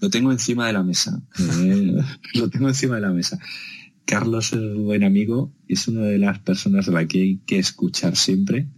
lo, 0.00 0.10
tengo 0.10 0.32
encima 0.32 0.66
de 0.66 0.72
la 0.72 0.82
mesa. 0.82 1.20
Eh, 1.38 2.00
lo 2.34 2.48
tengo 2.48 2.68
encima 2.68 2.94
de 2.96 3.00
la 3.02 3.10
mesa. 3.10 3.38
Carlos 4.06 4.52
es 4.52 4.58
un 4.58 4.84
buen 4.84 5.04
amigo, 5.04 5.52
es 5.68 5.88
una 5.88 6.02
de 6.02 6.18
las 6.18 6.38
personas 6.38 6.88
a 6.88 6.92
la 6.92 7.06
que 7.06 7.20
hay 7.20 7.36
que 7.46 7.58
escuchar 7.58 8.16
siempre 8.16 8.68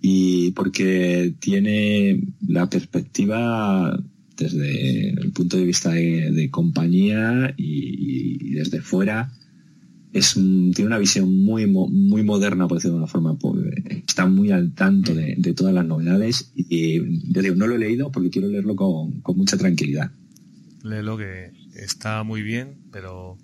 y 0.00 0.50
porque 0.50 1.34
tiene 1.38 2.20
la 2.46 2.68
perspectiva 2.68 3.96
desde 4.36 5.10
el 5.10 5.32
punto 5.32 5.56
de 5.56 5.64
vista 5.64 5.90
de, 5.90 6.48
compañía 6.50 7.54
y, 7.56 8.54
desde 8.54 8.80
fuera 8.80 9.32
es 10.12 10.34
tiene 10.34 10.84
una 10.84 10.98
visión 10.98 11.42
muy 11.42 11.66
muy 11.66 12.22
moderna 12.22 12.68
por 12.68 12.76
decirlo 12.76 12.96
de 12.96 13.02
una 13.04 13.10
forma 13.10 13.38
pues, 13.38 13.64
está 14.06 14.26
muy 14.26 14.50
al 14.50 14.74
tanto 14.74 15.14
de, 15.14 15.36
todas 15.56 15.72
las 15.72 15.86
novedades 15.86 16.52
y 16.54 17.00
yo 17.32 17.40
digo 17.40 17.54
no 17.54 17.66
lo 17.66 17.76
he 17.76 17.78
leído 17.78 18.12
porque 18.12 18.30
quiero 18.30 18.48
leerlo 18.48 18.76
con, 18.76 19.22
mucha 19.36 19.56
tranquilidad. 19.56 20.12
Léelo 20.82 21.16
que 21.16 21.52
está 21.74 22.22
muy 22.24 22.42
bien 22.42 22.76
pero 22.90 23.38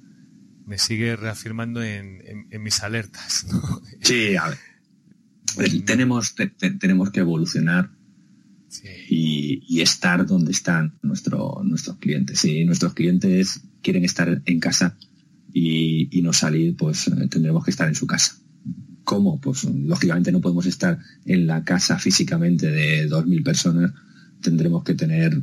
me 0.67 0.79
sigue 0.79 1.17
reafirmando 1.17 1.83
en, 1.83 2.47
mis 2.61 2.83
alertas 2.83 3.47
sí 4.01 4.37
a 4.37 4.51
ver. 4.51 4.59
Tenemos 5.87 6.35
tenemos 6.79 7.11
que 7.11 7.21
evolucionar 7.21 7.98
y, 9.09 9.81
estar 9.81 10.27
donde 10.27 10.53
están 10.53 10.99
nuestro, 11.03 11.63
nuestros 11.65 11.97
clientes. 11.99 12.41
Si 12.41 12.65
nuestros 12.65 12.95
clientes 12.95 13.61
quieren 13.83 14.05
estar 14.05 14.43
en 14.45 14.61
casa 14.61 14.97
y, 15.53 16.21
no 16.23 16.33
salir, 16.33 16.77
pues 16.77 17.09
eh, 17.09 17.29
tendremos 17.29 17.65
que 17.65 17.71
estar 17.71 17.89
en 17.89 17.95
su 17.95 18.07
casa. 18.07 18.37
¿Cómo? 19.05 19.41
Pues 19.41 19.65
lógicamente 19.65 20.33
no 20.33 20.41
podemos 20.41 20.67
estar 20.67 20.99
en 21.25 21.47
la 21.47 21.65
casa 21.65 21.99
físicamente 21.99 22.71
de 22.71 23.09
2.000 23.09 23.43
personas, 23.43 23.93
tendremos 24.43 24.85
que 24.85 24.95
tener 24.95 25.41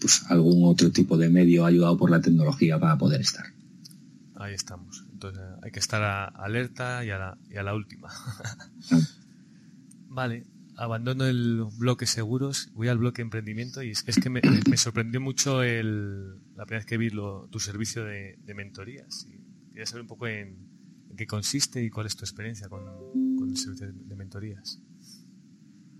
pues 0.00 0.24
algún 0.28 0.64
otro 0.64 0.90
tipo 0.90 1.16
de 1.16 1.30
medio 1.30 1.64
ayudado 1.64 1.96
por 1.96 2.10
la 2.10 2.20
tecnología 2.20 2.78
para 2.80 2.98
poder 2.98 3.20
estar. 3.20 3.46
Ahí 4.34 4.54
estamos. 4.54 5.04
Entonces 5.12 5.42
hay 5.62 5.70
que 5.70 5.78
estar 5.78 6.32
alerta 6.34 7.04
y 7.04 7.10
a 7.10 7.18
la, 7.18 7.38
y 7.48 7.56
a 7.56 7.62
la 7.62 7.74
última. 7.74 8.10
vale, 10.08 10.44
abandono 10.76 11.24
el 11.24 11.64
bloque 11.78 12.06
seguros, 12.06 12.70
voy 12.74 12.88
al 12.88 12.98
bloque 12.98 13.22
emprendimiento 13.22 13.82
y 13.82 13.90
es, 13.90 14.02
que 14.02 14.30
me, 14.30 14.40
sorprendió 14.76 15.20
mucho 15.20 15.62
el, 15.62 16.34
la 16.56 16.66
primera 16.66 16.80
vez 16.80 16.86
que 16.86 16.98
vi 16.98 17.10
tu 17.10 17.58
servicio 17.58 18.04
de, 18.04 18.36
mentorías. 18.54 19.26
Y 19.28 19.70
quería 19.70 19.86
saber 19.86 20.02
un 20.02 20.08
poco 20.08 20.26
en, 20.26 20.56
qué 21.16 21.26
consiste 21.26 21.84
y 21.84 21.90
cuál 21.90 22.06
es 22.06 22.16
tu 22.16 22.24
experiencia 22.24 22.68
con, 22.68 22.82
el 23.48 23.56
servicio 23.56 23.86
de, 23.92 24.16
mentorías. 24.16 24.80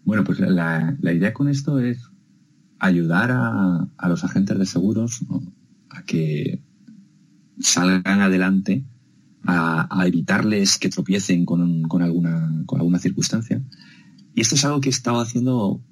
Bueno, 0.04 0.24
pues 0.24 0.40
la, 0.40 0.96
idea 1.02 1.32
con 1.32 1.48
esto 1.48 1.78
es 1.78 1.98
ayudar 2.78 3.30
a, 3.32 4.08
los 4.08 4.24
agentes 4.24 4.58
de 4.58 4.66
seguros 4.66 5.24
a 5.90 6.04
que 6.04 6.60
salgan 7.60 8.20
adelante, 8.20 8.84
a, 9.44 10.04
evitarles 10.06 10.78
que 10.78 10.88
tropiecen 10.88 11.44
con, 11.46 12.02
alguna 12.02 12.98
circunstancia 12.98 13.62
y 14.34 14.40
esto 14.40 14.54
es 14.54 14.64
algo 14.64 14.80
que 14.80 14.88
he 14.88 14.92
estado 14.92 15.20
haciendo 15.20 15.82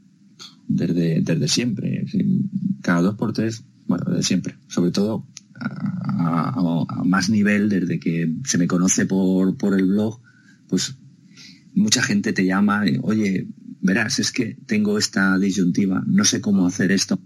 desde, 0.69 1.21
desde 1.21 1.49
siempre. 1.49 2.05
Cada 2.83 3.03
dos 3.03 3.17
por 3.17 3.33
tres, 3.33 3.65
bueno, 3.87 4.05
desde 4.09 4.23
siempre. 4.23 4.57
Sobre 4.69 4.91
todo 4.91 5.27
a, 5.61 7.03
más 7.05 7.31
nivel, 7.31 7.69
desde 7.69 8.01
que 8.01 8.35
se 8.45 8.59
me 8.59 8.67
conoce 8.67 9.07
por, 9.07 9.57
por 9.57 9.79
el 9.79 9.87
blog, 9.87 10.21
pues 10.69 10.97
mucha 11.75 12.03
gente 12.03 12.33
te 12.33 12.45
llama, 12.45 12.85
oye, 13.03 13.49
verás, 13.81 14.19
es 14.19 14.33
que 14.33 14.57
tengo 14.67 14.99
esta 14.99 15.39
disyuntiva, 15.39 16.03
no 16.07 16.25
sé 16.25 16.41
cómo 16.41 16.67
hacer 16.67 16.93
esto. 16.93 17.21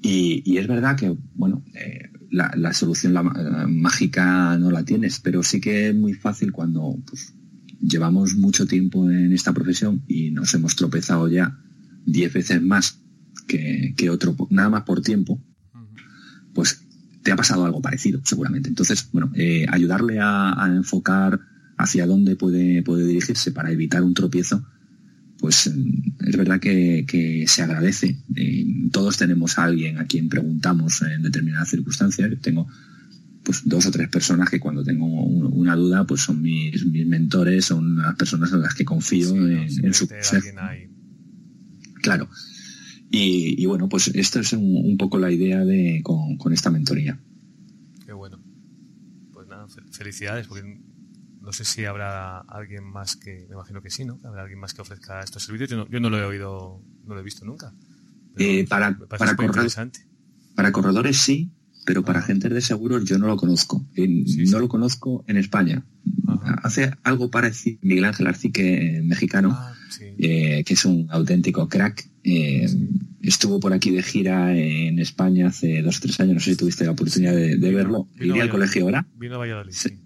Y, 0.00 0.56
es 0.58 0.66
verdad 0.66 0.96
que, 0.96 1.16
bueno, 1.34 1.62
eh, 1.74 2.10
la, 2.30 2.72
solución 2.72 3.14
la, 3.14 3.22
mágica 3.22 4.56
no 4.58 4.70
la 4.70 4.84
tienes, 4.84 5.20
pero 5.20 5.42
sí 5.42 5.60
que 5.60 5.90
es 5.90 5.94
muy 5.94 6.14
fácil 6.14 6.50
cuando 6.50 6.98
pues, 7.06 7.34
llevamos 7.82 8.34
mucho 8.36 8.66
tiempo 8.66 9.10
en 9.10 9.32
esta 9.32 9.52
profesión 9.52 10.02
y 10.06 10.30
nos 10.30 10.54
hemos 10.54 10.76
tropezado 10.76 11.28
ya 11.28 11.58
diez 12.06 12.32
veces 12.32 12.62
más 12.62 13.00
que, 13.46 14.10
otro, 14.10 14.36
nada 14.50 14.70
más 14.70 14.82
por 14.84 15.02
tiempo, 15.02 15.42
pues 16.54 16.82
te 17.22 17.32
ha 17.32 17.36
pasado 17.36 17.64
algo 17.64 17.82
parecido, 17.82 18.20
seguramente. 18.24 18.68
Entonces, 18.68 19.08
bueno, 19.12 19.30
eh, 19.34 19.66
ayudarle 19.68 20.18
a, 20.20 20.72
enfocar 20.74 21.40
hacia 21.76 22.06
dónde 22.06 22.36
puede, 22.36 22.82
puede 22.82 23.06
dirigirse 23.06 23.52
para 23.52 23.70
evitar 23.70 24.02
un 24.02 24.14
tropiezo, 24.14 24.64
pues 25.38 25.70
mm, 25.74 26.26
es 26.28 26.36
verdad 26.36 26.60
que, 26.60 27.44
se 27.46 27.62
agradece. 27.62 28.16
Eh, 28.36 28.88
todos 28.90 29.16
tenemos 29.18 29.58
a 29.58 29.64
alguien 29.64 29.98
a 29.98 30.06
quien 30.06 30.28
preguntamos 30.28 31.02
en 31.02 31.22
determinadas 31.22 31.68
circunstancias. 31.68 32.30
Yo 32.30 32.38
tengo 32.38 32.68
pues 33.44 33.62
dos 33.64 33.86
o 33.86 33.90
tres 33.90 34.08
personas 34.08 34.48
que 34.48 34.60
cuando 34.60 34.84
tengo 34.84 35.06
una 35.06 35.74
duda 35.74 36.06
pues 36.06 36.22
son 36.22 36.40
mis, 36.40 36.86
mis 36.86 37.06
mentores, 37.06 37.64
son 37.64 37.96
las 37.96 38.14
personas 38.16 38.52
en 38.52 38.62
las 38.62 38.74
que 38.74 38.84
confío 38.84 39.34
en, 39.36 39.94
su 39.94 40.08
Claro. 42.02 42.28
Y, 43.14 43.66
bueno, 43.66 43.88
pues 43.88 44.08
esta 44.08 44.40
es 44.40 44.54
un, 44.54 44.96
poco 44.98 45.18
la 45.18 45.30
idea 45.30 45.64
de 45.64 46.00
con, 46.02 46.52
esta 46.52 46.70
mentoría. 46.70 47.20
Qué 48.06 48.12
bueno. 48.12 48.42
Pues 49.32 49.46
nada, 49.48 49.66
felicidades, 49.92 50.46
porque 50.46 50.80
no 51.40 51.52
sé 51.52 51.64
si 51.64 51.84
habrá 51.84 52.38
alguien 52.38 52.84
más 52.84 53.16
que, 53.16 53.46
me 53.48 53.54
imagino 53.54 53.82
que 53.82 53.90
sí, 53.90 54.04
¿no? 54.04 54.18
Habrá 54.24 54.42
alguien 54.42 54.58
más 54.58 54.72
que 54.72 54.80
ofrezca 54.80 55.20
estos 55.20 55.44
servicios. 55.44 55.68
Yo 55.68 55.76
no, 55.76 55.88
yo 55.90 56.00
no 56.00 56.08
lo 56.08 56.18
he 56.18 56.24
oído, 56.24 56.82
no 57.04 57.14
lo 57.14 57.20
he 57.20 57.22
visto 57.22 57.44
nunca. 57.44 57.74
Eh, 58.38 58.66
para, 58.66 58.96
para, 58.96 59.36
para 60.54 60.72
corredores 60.72 61.18
sí, 61.18 61.52
pero 61.84 62.04
para 62.04 62.20
agentes 62.20 62.52
de 62.52 62.60
seguros 62.60 63.04
yo 63.04 63.18
no 63.18 63.26
lo 63.26 63.36
conozco. 63.36 63.84
no 63.96 64.58
lo 64.58 64.68
conozco 64.68 65.24
en 65.26 65.36
España. 65.36 65.84
Hace 66.62 66.92
algo 67.02 67.30
parecido 67.30 67.78
Miguel 67.82 68.04
Ángel 68.04 68.26
Arcique, 68.26 69.00
mexicano, 69.04 69.50
ah, 69.52 69.74
eh, 70.18 70.64
que 70.64 70.74
es 70.74 70.84
un 70.84 71.06
auténtico 71.10 71.68
crack. 71.68 72.08
Eh, 72.24 72.66
estuvo 73.20 73.60
por 73.60 73.72
aquí 73.72 73.90
de 73.90 74.02
gira 74.02 74.56
en 74.56 74.98
España 74.98 75.48
hace 75.48 75.82
dos 75.82 75.98
o 75.98 76.00
tres 76.00 76.20
años, 76.20 76.34
no 76.34 76.40
sé 76.40 76.52
si 76.52 76.56
tuviste 76.56 76.84
la 76.84 76.92
oportunidad 76.92 77.34
de, 77.34 77.56
verlo. 77.72 78.08
Vino 78.18 78.40
al 78.40 78.50
colegio 78.50 78.84
ahora. 78.84 79.06
Vino 79.18 79.36
a 79.36 79.38
Valladolid. 79.38 79.72
Sí. 79.72 79.98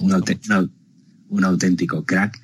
un, 0.00 0.70
un 1.28 1.44
auténtico 1.44 2.04
crack 2.04 2.40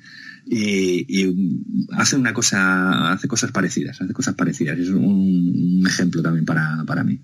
y, 0.47 1.65
hace 1.91 2.15
una 2.15 2.33
cosa, 2.33 3.11
hace 3.11 3.27
cosas 3.27 3.51
parecidas, 3.51 4.01
hace 4.01 4.13
cosas 4.13 4.35
parecidas. 4.35 4.77
Es 4.77 4.89
un, 4.89 5.83
ejemplo 5.85 6.21
también 6.21 6.45
para, 6.45 6.83
para 6.85 7.03
mí. 7.03 7.19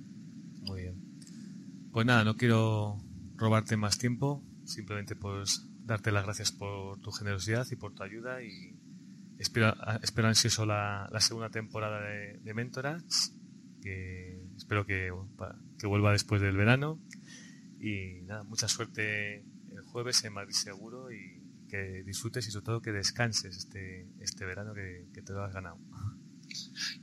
Pues 1.91 2.05
nada, 2.05 2.23
no 2.23 2.37
quiero 2.37 2.97
robarte 3.35 3.75
más 3.77 3.97
tiempo, 3.97 4.43
simplemente 4.65 5.15
pues 5.15 5.67
darte 5.83 6.11
las 6.11 6.23
gracias 6.23 6.51
por 6.51 6.99
tu 7.01 7.11
generosidad 7.11 7.67
y 7.69 7.75
por 7.75 7.93
tu 7.93 8.03
ayuda 8.03 8.41
y 8.43 8.77
espero, 9.39 9.73
espero 10.01 10.27
ansioso 10.27 10.65
la, 10.65 11.09
segunda 11.19 11.49
temporada 11.49 12.01
de, 12.01 12.39
de 12.39 12.53
Mentoras, 12.53 13.33
que 13.81 14.47
espero 14.55 14.85
que, 14.85 15.11
que 15.77 15.87
vuelva 15.87 16.11
después 16.11 16.41
del 16.41 16.55
verano 16.55 17.01
y 17.79 18.21
nada, 18.25 18.43
mucha 18.43 18.67
suerte 18.67 19.43
el 19.71 19.81
jueves 19.83 20.23
en 20.23 20.33
Madrid 20.33 20.53
Seguro 20.53 21.11
y 21.11 21.41
que 21.67 22.03
disfrutes 22.05 22.47
y 22.47 22.51
sobre 22.51 22.65
todo 22.65 22.81
que 22.81 22.91
descanses 22.91 23.57
este, 23.57 24.07
este 24.19 24.45
verano 24.45 24.73
que, 24.73 25.21
te 25.21 25.33
lo 25.33 25.43
has 25.43 25.53
ganado. 25.53 25.79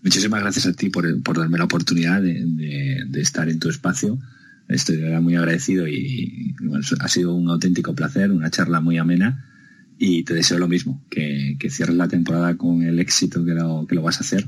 Muchísimas 0.02 0.40
gracias 0.40 0.66
a 0.66 0.72
ti 0.74 0.90
por, 0.90 1.22
por 1.22 1.38
darme 1.38 1.58
la 1.58 1.64
oportunidad 1.64 2.20
de, 2.20 2.44
de, 3.06 3.20
estar 3.20 3.48
en 3.48 3.58
tu 3.58 3.70
espacio. 3.70 4.18
Estoy 4.68 4.98
muy 5.20 5.36
agradecido 5.36 5.88
y, 5.88 6.54
ha 7.00 7.08
sido 7.08 7.34
un 7.34 7.48
auténtico 7.48 7.94
placer, 7.94 8.30
una 8.30 8.50
charla 8.50 8.80
muy 8.80 8.98
amena 8.98 9.44
y 9.98 10.22
te 10.24 10.34
deseo 10.34 10.58
lo 10.58 10.68
mismo, 10.68 11.04
que, 11.10 11.56
que 11.58 11.70
cierres 11.70 11.96
la 11.96 12.08
temporada 12.08 12.56
con 12.56 12.82
el 12.82 12.98
éxito 13.00 13.44
que 13.44 13.52
lo, 13.52 13.86
que 13.88 13.94
lo 13.94 14.02
vas 14.02 14.18
a 14.18 14.20
hacer 14.20 14.46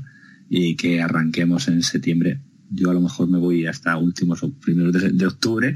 y 0.49 0.75
que 0.75 1.01
arranquemos 1.01 1.67
en 1.67 1.81
septiembre. 1.81 2.39
Yo 2.69 2.89
a 2.89 2.93
lo 2.93 3.01
mejor 3.01 3.29
me 3.29 3.37
voy 3.37 3.65
hasta 3.65 3.97
últimos 3.97 4.43
o 4.43 4.53
primeros 4.53 4.93
de, 5.17 5.25
octubre 5.25 5.75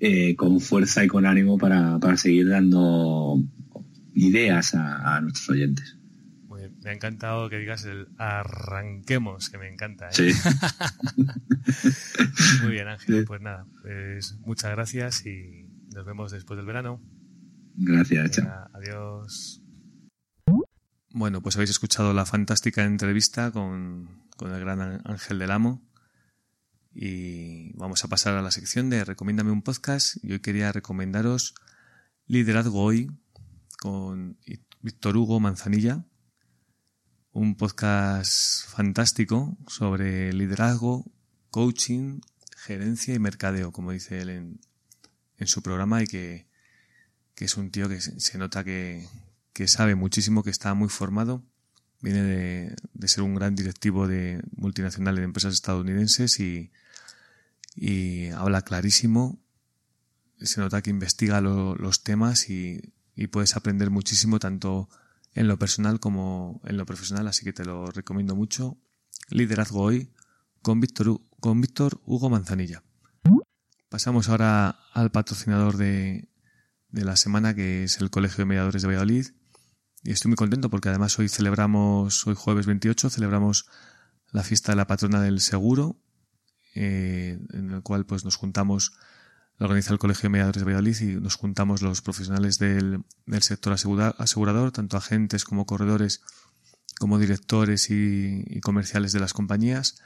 eh, 0.00 0.36
con 0.36 0.60
fuerza 0.60 1.04
y 1.04 1.08
con 1.08 1.26
ánimo 1.26 1.58
para, 1.58 1.98
para 1.98 2.16
seguir 2.16 2.48
dando 2.48 3.42
ideas 4.14 4.74
a, 4.74 5.20
nuestros 5.20 5.50
oyentes. 5.50 5.97
Me 6.88 6.92
ha 6.92 6.94
encantado 6.94 7.50
que 7.50 7.58
digas 7.58 7.84
el 7.84 8.08
arranquemos, 8.16 9.50
que 9.50 9.58
me 9.58 9.68
encanta. 9.68 10.08
¿eh? 10.08 10.12
Sí. 10.12 10.32
Muy 12.62 12.72
bien, 12.72 12.88
Ángel. 12.88 13.26
Pues 13.26 13.42
nada, 13.42 13.66
pues 13.82 14.38
muchas 14.40 14.70
gracias 14.70 15.26
y 15.26 15.68
nos 15.94 16.06
vemos 16.06 16.32
después 16.32 16.56
del 16.56 16.64
verano. 16.64 17.02
Gracias, 17.74 18.30
chao. 18.30 18.70
Adiós. 18.72 19.60
Bueno, 21.10 21.42
pues 21.42 21.56
habéis 21.56 21.68
escuchado 21.68 22.14
la 22.14 22.24
fantástica 22.24 22.84
entrevista 22.84 23.50
con, 23.50 24.24
con 24.38 24.54
el 24.54 24.60
gran 24.60 25.02
Ángel 25.04 25.38
del 25.38 25.50
Amo. 25.50 25.86
Y 26.94 27.76
vamos 27.76 28.02
a 28.02 28.08
pasar 28.08 28.34
a 28.34 28.40
la 28.40 28.50
sección 28.50 28.88
de 28.88 29.04
Recomiéndame 29.04 29.50
un 29.50 29.60
podcast. 29.60 30.16
Y 30.24 30.32
hoy 30.32 30.40
quería 30.40 30.72
recomendaros 30.72 31.54
Liderazgo 32.24 32.82
Hoy, 32.82 33.10
con 33.78 34.38
Víctor 34.80 35.18
Hugo 35.18 35.38
Manzanilla, 35.38 36.06
un 37.38 37.54
podcast 37.54 38.66
fantástico 38.68 39.56
sobre 39.68 40.32
liderazgo, 40.32 41.04
coaching, 41.50 42.20
gerencia 42.56 43.14
y 43.14 43.20
mercadeo, 43.20 43.70
como 43.70 43.92
dice 43.92 44.20
él 44.20 44.30
en, 44.30 44.60
en 45.38 45.46
su 45.46 45.62
programa 45.62 46.02
y 46.02 46.08
que, 46.08 46.48
que, 47.36 47.44
es 47.44 47.56
un 47.56 47.70
tío 47.70 47.88
que 47.88 48.00
se, 48.00 48.38
nota 48.38 48.64
que, 48.64 49.06
que, 49.52 49.68
sabe 49.68 49.94
muchísimo, 49.94 50.42
que 50.42 50.50
está 50.50 50.74
muy 50.74 50.88
formado. 50.88 51.44
Viene 52.00 52.22
de, 52.22 52.76
de, 52.92 53.08
ser 53.08 53.22
un 53.22 53.36
gran 53.36 53.54
directivo 53.54 54.08
de 54.08 54.42
multinacional 54.56 55.14
de 55.14 55.22
empresas 55.22 55.54
estadounidenses 55.54 56.40
y, 56.40 56.72
y 57.76 58.30
habla 58.30 58.62
clarísimo. 58.62 59.38
Se 60.40 60.60
nota 60.60 60.82
que 60.82 60.90
investiga 60.90 61.40
los 61.40 62.02
temas 62.02 62.50
y 62.50 62.92
y 63.18 63.26
puedes 63.26 63.56
aprender 63.56 63.90
muchísimo 63.90 64.38
tanto 64.38 64.88
en 65.38 65.46
lo 65.46 65.56
personal 65.56 66.00
como 66.00 66.60
en 66.64 66.76
lo 66.76 66.84
profesional, 66.84 67.28
así 67.28 67.44
que 67.44 67.52
te 67.52 67.64
lo 67.64 67.86
recomiendo 67.92 68.34
mucho. 68.34 68.76
Liderazgo 69.30 69.82
hoy 69.82 70.12
con 70.62 70.80
Víctor, 70.80 71.20
con 71.38 71.60
Víctor 71.60 72.00
Hugo 72.04 72.28
Manzanilla. 72.28 72.82
Pasamos 73.88 74.28
ahora 74.28 74.80
al 74.92 75.12
patrocinador 75.12 75.76
de, 75.76 76.28
de 76.88 77.04
la 77.04 77.14
semana, 77.14 77.54
que 77.54 77.84
es 77.84 78.00
el 78.00 78.10
Colegio 78.10 78.38
de 78.38 78.46
Mediadores 78.46 78.82
de 78.82 78.88
Valladolid. 78.88 79.28
Y 80.02 80.10
estoy 80.10 80.30
muy 80.30 80.36
contento 80.36 80.70
porque 80.70 80.88
además 80.88 81.16
hoy 81.20 81.28
celebramos, 81.28 82.26
hoy 82.26 82.34
jueves 82.36 82.66
28, 82.66 83.08
celebramos 83.08 83.66
la 84.32 84.42
fiesta 84.42 84.72
de 84.72 84.76
la 84.76 84.88
patrona 84.88 85.22
del 85.22 85.40
seguro, 85.40 86.02
eh, 86.74 87.38
en 87.52 87.70
el 87.70 87.82
cual 87.84 88.06
pues 88.06 88.24
nos 88.24 88.34
juntamos 88.34 88.90
lo 89.58 89.66
organiza 89.66 89.92
el 89.92 89.98
Colegio 89.98 90.22
de 90.22 90.28
Mediadores 90.30 90.60
de 90.60 90.64
Valladolid 90.64 91.00
y 91.00 91.06
nos 91.20 91.34
juntamos 91.34 91.82
los 91.82 92.00
profesionales 92.00 92.58
del, 92.58 93.04
sector 93.40 93.72
asegurador, 93.72 94.70
tanto 94.70 94.96
agentes 94.96 95.44
como 95.44 95.66
corredores, 95.66 96.22
como 97.00 97.18
directores 97.18 97.90
y, 97.90 98.60
comerciales 98.60 99.12
de 99.12 99.20
las 99.20 99.32
compañías. 99.32 100.00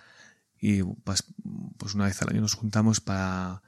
Y 0.58 0.82
pues, 0.82 1.24
pues, 1.76 1.94
una 1.94 2.06
vez 2.06 2.22
al 2.22 2.30
año 2.30 2.40
nos 2.40 2.54
juntamos 2.54 3.00
para, 3.00 3.62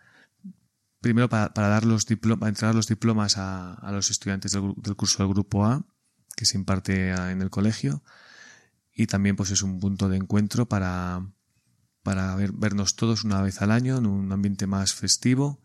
primero 1.02 1.28
para, 1.28 1.50
dar 1.54 1.84
los 1.84 2.06
diplomas, 2.06 2.48
entregar 2.48 2.74
los 2.74 2.86
diplomas 2.86 3.36
a, 3.36 3.90
los 3.92 4.10
estudiantes 4.10 4.52
del, 4.52 4.96
curso 4.96 5.22
del 5.22 5.34
Grupo 5.34 5.66
A, 5.66 5.84
que 6.34 6.46
se 6.46 6.56
imparte 6.56 7.10
en 7.10 7.42
el 7.42 7.50
colegio. 7.50 8.02
Y 8.90 9.06
también 9.06 9.36
pues 9.36 9.50
es 9.50 9.60
un 9.60 9.80
punto 9.80 10.08
de 10.08 10.16
encuentro 10.16 10.66
para, 10.66 11.26
para 12.02 12.36
vernos 12.36 12.96
todos 12.96 13.24
una 13.24 13.42
vez 13.42 13.60
al 13.60 13.70
año 13.70 13.98
en 13.98 14.06
un 14.06 14.32
ambiente 14.32 14.66
más 14.66 14.94
festivo 14.94 15.60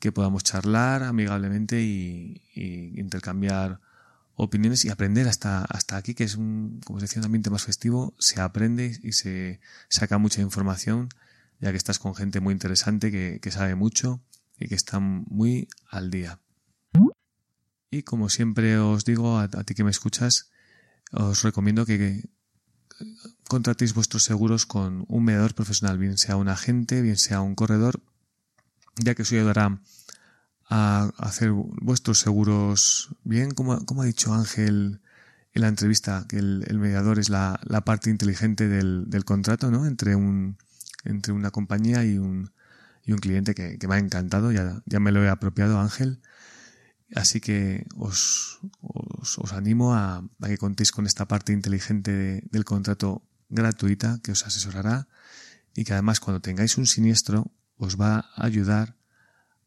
que 0.00 0.12
podamos 0.12 0.42
charlar 0.42 1.02
amigablemente 1.02 1.82
y, 1.82 2.42
intercambiar 2.54 3.80
opiniones 4.34 4.84
y 4.84 4.88
aprender 4.88 5.28
hasta, 5.28 5.64
hasta 5.64 5.96
aquí, 5.96 6.14
que 6.14 6.24
es 6.24 6.34
un, 6.36 6.80
como 6.84 6.98
decía, 6.98 7.20
un 7.20 7.26
ambiente 7.26 7.50
más 7.50 7.64
festivo, 7.64 8.14
se 8.18 8.40
aprende 8.40 8.98
y 9.02 9.12
se 9.12 9.60
saca 9.88 10.16
mucha 10.16 10.40
información, 10.40 11.10
ya 11.60 11.70
que 11.70 11.76
estás 11.76 11.98
con 11.98 12.14
gente 12.14 12.40
muy 12.40 12.52
interesante 12.52 13.10
que, 13.10 13.50
sabe 13.50 13.74
mucho 13.74 14.22
y 14.58 14.68
que 14.68 14.74
está 14.74 14.98
muy 14.98 15.68
al 15.90 16.10
día. 16.10 16.40
Y 17.90 18.02
como 18.02 18.30
siempre 18.30 18.78
os 18.78 19.04
digo, 19.04 19.38
a, 19.38 19.48
ti 19.48 19.74
que 19.74 19.84
me 19.84 19.90
escuchas, 19.90 20.50
os 21.12 21.42
recomiendo 21.42 21.84
que, 21.84 21.98
que 21.98 22.30
contratéis 23.48 23.92
vuestros 23.92 24.22
seguros 24.24 24.64
con 24.64 25.04
un 25.08 25.24
mediador 25.24 25.54
profesional, 25.54 25.98
bien 25.98 26.16
sea 26.16 26.36
un 26.36 26.48
agente, 26.48 27.02
bien 27.02 27.18
sea 27.18 27.42
un 27.42 27.54
corredor 27.54 28.00
ya 28.96 29.14
que 29.14 29.22
os 29.22 29.32
ayudará 29.32 29.80
a 30.68 31.10
hacer 31.18 31.50
vuestros 31.50 32.20
seguros 32.20 33.14
bien, 33.24 33.50
como, 33.50 33.74
ha 33.74 34.04
dicho 34.04 34.32
Ángel 34.32 35.00
en 35.52 35.62
la 35.62 35.68
entrevista, 35.68 36.26
que 36.28 36.38
el, 36.38 36.78
mediador 36.78 37.18
es 37.18 37.28
la, 37.28 37.60
parte 37.84 38.08
inteligente 38.08 38.68
del, 38.68 39.24
contrato, 39.24 39.70
¿no? 39.70 39.86
Entre 39.86 40.14
un, 40.14 40.58
entre 41.04 41.32
una 41.32 41.50
compañía 41.50 42.04
y 42.04 42.18
un, 42.18 42.52
y 43.04 43.12
un 43.12 43.18
cliente 43.18 43.54
que, 43.54 43.78
me 43.88 43.96
ha 43.96 43.98
encantado, 43.98 44.52
ya, 44.52 44.80
ya 44.86 45.00
me 45.00 45.10
lo 45.10 45.24
he 45.24 45.28
apropiado 45.28 45.80
Ángel. 45.80 46.20
Así 47.16 47.40
que 47.40 47.86
os, 47.96 48.60
os, 48.80 49.52
animo 49.52 49.94
a, 49.94 50.22
que 50.46 50.58
contéis 50.58 50.92
con 50.92 51.06
esta 51.06 51.26
parte 51.26 51.52
inteligente 51.52 52.44
del 52.48 52.64
contrato 52.64 53.26
gratuita 53.48 54.20
que 54.22 54.30
os 54.30 54.46
asesorará 54.46 55.08
y 55.74 55.82
que 55.84 55.92
además 55.92 56.20
cuando 56.20 56.40
tengáis 56.40 56.78
un 56.78 56.86
siniestro 56.86 57.50
os 57.80 58.00
va 58.00 58.30
a 58.36 58.44
ayudar 58.44 58.96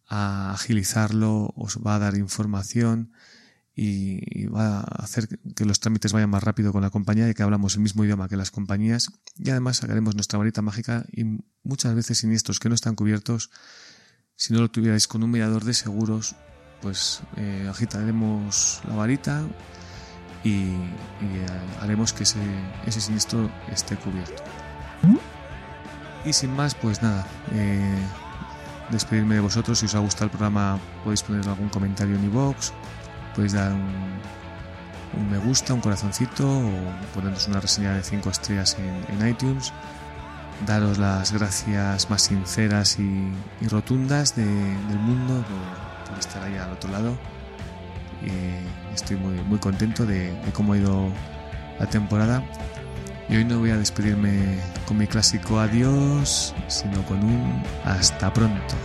a 0.08 0.54
agilizarlo, 0.54 1.52
os 1.56 1.80
va 1.82 1.96
a 1.96 2.00
dar 2.00 2.16
información 2.16 3.12
y, 3.76 4.46
va 4.46 4.82
a 4.82 5.04
hacer 5.04 5.28
que 5.56 5.66
los 5.66 5.80
trámites 5.80 6.14
vayan 6.14 6.30
más 6.30 6.44
rápido 6.44 6.72
con 6.72 6.84
la 6.84 6.92
compañía 6.92 7.28
y 7.28 7.34
que 7.34 7.42
hablamos 7.42 7.76
el 7.76 7.82
mismo 7.82 8.06
idioma 8.06 8.30
que 8.30 8.38
las 8.38 8.52
compañías 8.52 9.10
y 9.38 9.50
además 9.50 9.78
sacaremos 9.78 10.14
nuestra 10.14 10.38
varita 10.38 10.62
mágica 10.62 11.06
y 11.12 11.26
muchas 11.64 11.96
veces 11.96 12.20
siniestros 12.20 12.60
que 12.60 12.70
no 12.70 12.76
están 12.76 12.96
cubiertos 12.96 13.50
si 14.36 14.54
no 14.54 14.60
lo 14.60 14.70
tuvierais 14.70 15.08
con 15.08 15.24
un 15.24 15.32
mediador 15.32 15.64
de 15.64 15.74
seguros 15.74 16.36
pues 16.82 17.22
eh, 17.38 17.68
agitaremos 17.68 18.82
la 18.88 18.96
varita 18.96 19.44
y, 20.44 20.66
eh, 20.66 21.48
haremos 21.82 22.14
que 22.14 22.24
ese, 22.24 22.40
ese 22.86 23.00
siniestro 23.00 23.50
esté 23.72 23.96
cubierto. 23.96 24.44
Y 26.26 26.34
sin 26.34 26.56
más, 26.56 26.74
pues 26.76 27.02
nada, 27.02 27.26
eh, 27.52 27.98
despedirme 28.90 29.36
de 29.36 29.42
vosotros. 29.42 29.80
Si 29.80 29.86
os 29.86 29.96
ha 29.96 30.00
gustado 30.00 30.26
el 30.26 30.32
programa, 30.32 30.80
podéis 31.04 31.24
poner 31.24 31.48
algún 31.48 31.70
comentario 31.70 32.16
en 32.16 32.24
iVoox, 32.26 32.72
podéis 33.36 33.54
dar 33.54 33.74
un, 33.74 35.30
me 35.30 35.38
gusta, 35.38 35.74
un 35.74 35.82
corazoncito 35.82 36.48
o 36.48 36.72
ponernos 37.14 37.48
una 37.48 37.60
reseña 37.60 37.94
de 37.94 38.04
5 38.04 38.30
estrellas 38.30 38.78
en, 38.80 39.28
iTunes. 39.28 39.74
Daros 40.66 40.98
las 40.98 41.34
gracias 41.34 42.10
más 42.10 42.22
sinceras 42.22 42.98
y, 43.00 43.32
rotundas 43.68 44.36
del 44.36 45.00
mundo 45.00 45.44
por, 46.08 46.18
estar 46.18 46.42
ahí 46.44 46.56
al 46.56 46.72
otro 46.72 46.90
lado. 46.90 47.18
estoy 48.94 49.18
muy, 49.18 49.36
muy 49.42 49.60
contento 49.60 50.06
de 50.06 50.34
cómo 50.54 50.74
ha 50.74 50.78
ido 50.78 51.10
la 51.80 51.88
temporada 51.88 52.44
y 53.30 53.36
hoy 53.38 53.46
no 53.46 53.60
voy 53.60 53.72
a 53.72 53.78
despedirme 53.78 54.58
con 54.88 54.98
mi 54.98 55.08
clásico 55.08 55.60
adiós, 55.60 56.54
sino 56.68 57.04
con 57.06 57.24
un 57.24 57.64
hasta 57.86 58.32
pronto. 58.34 58.76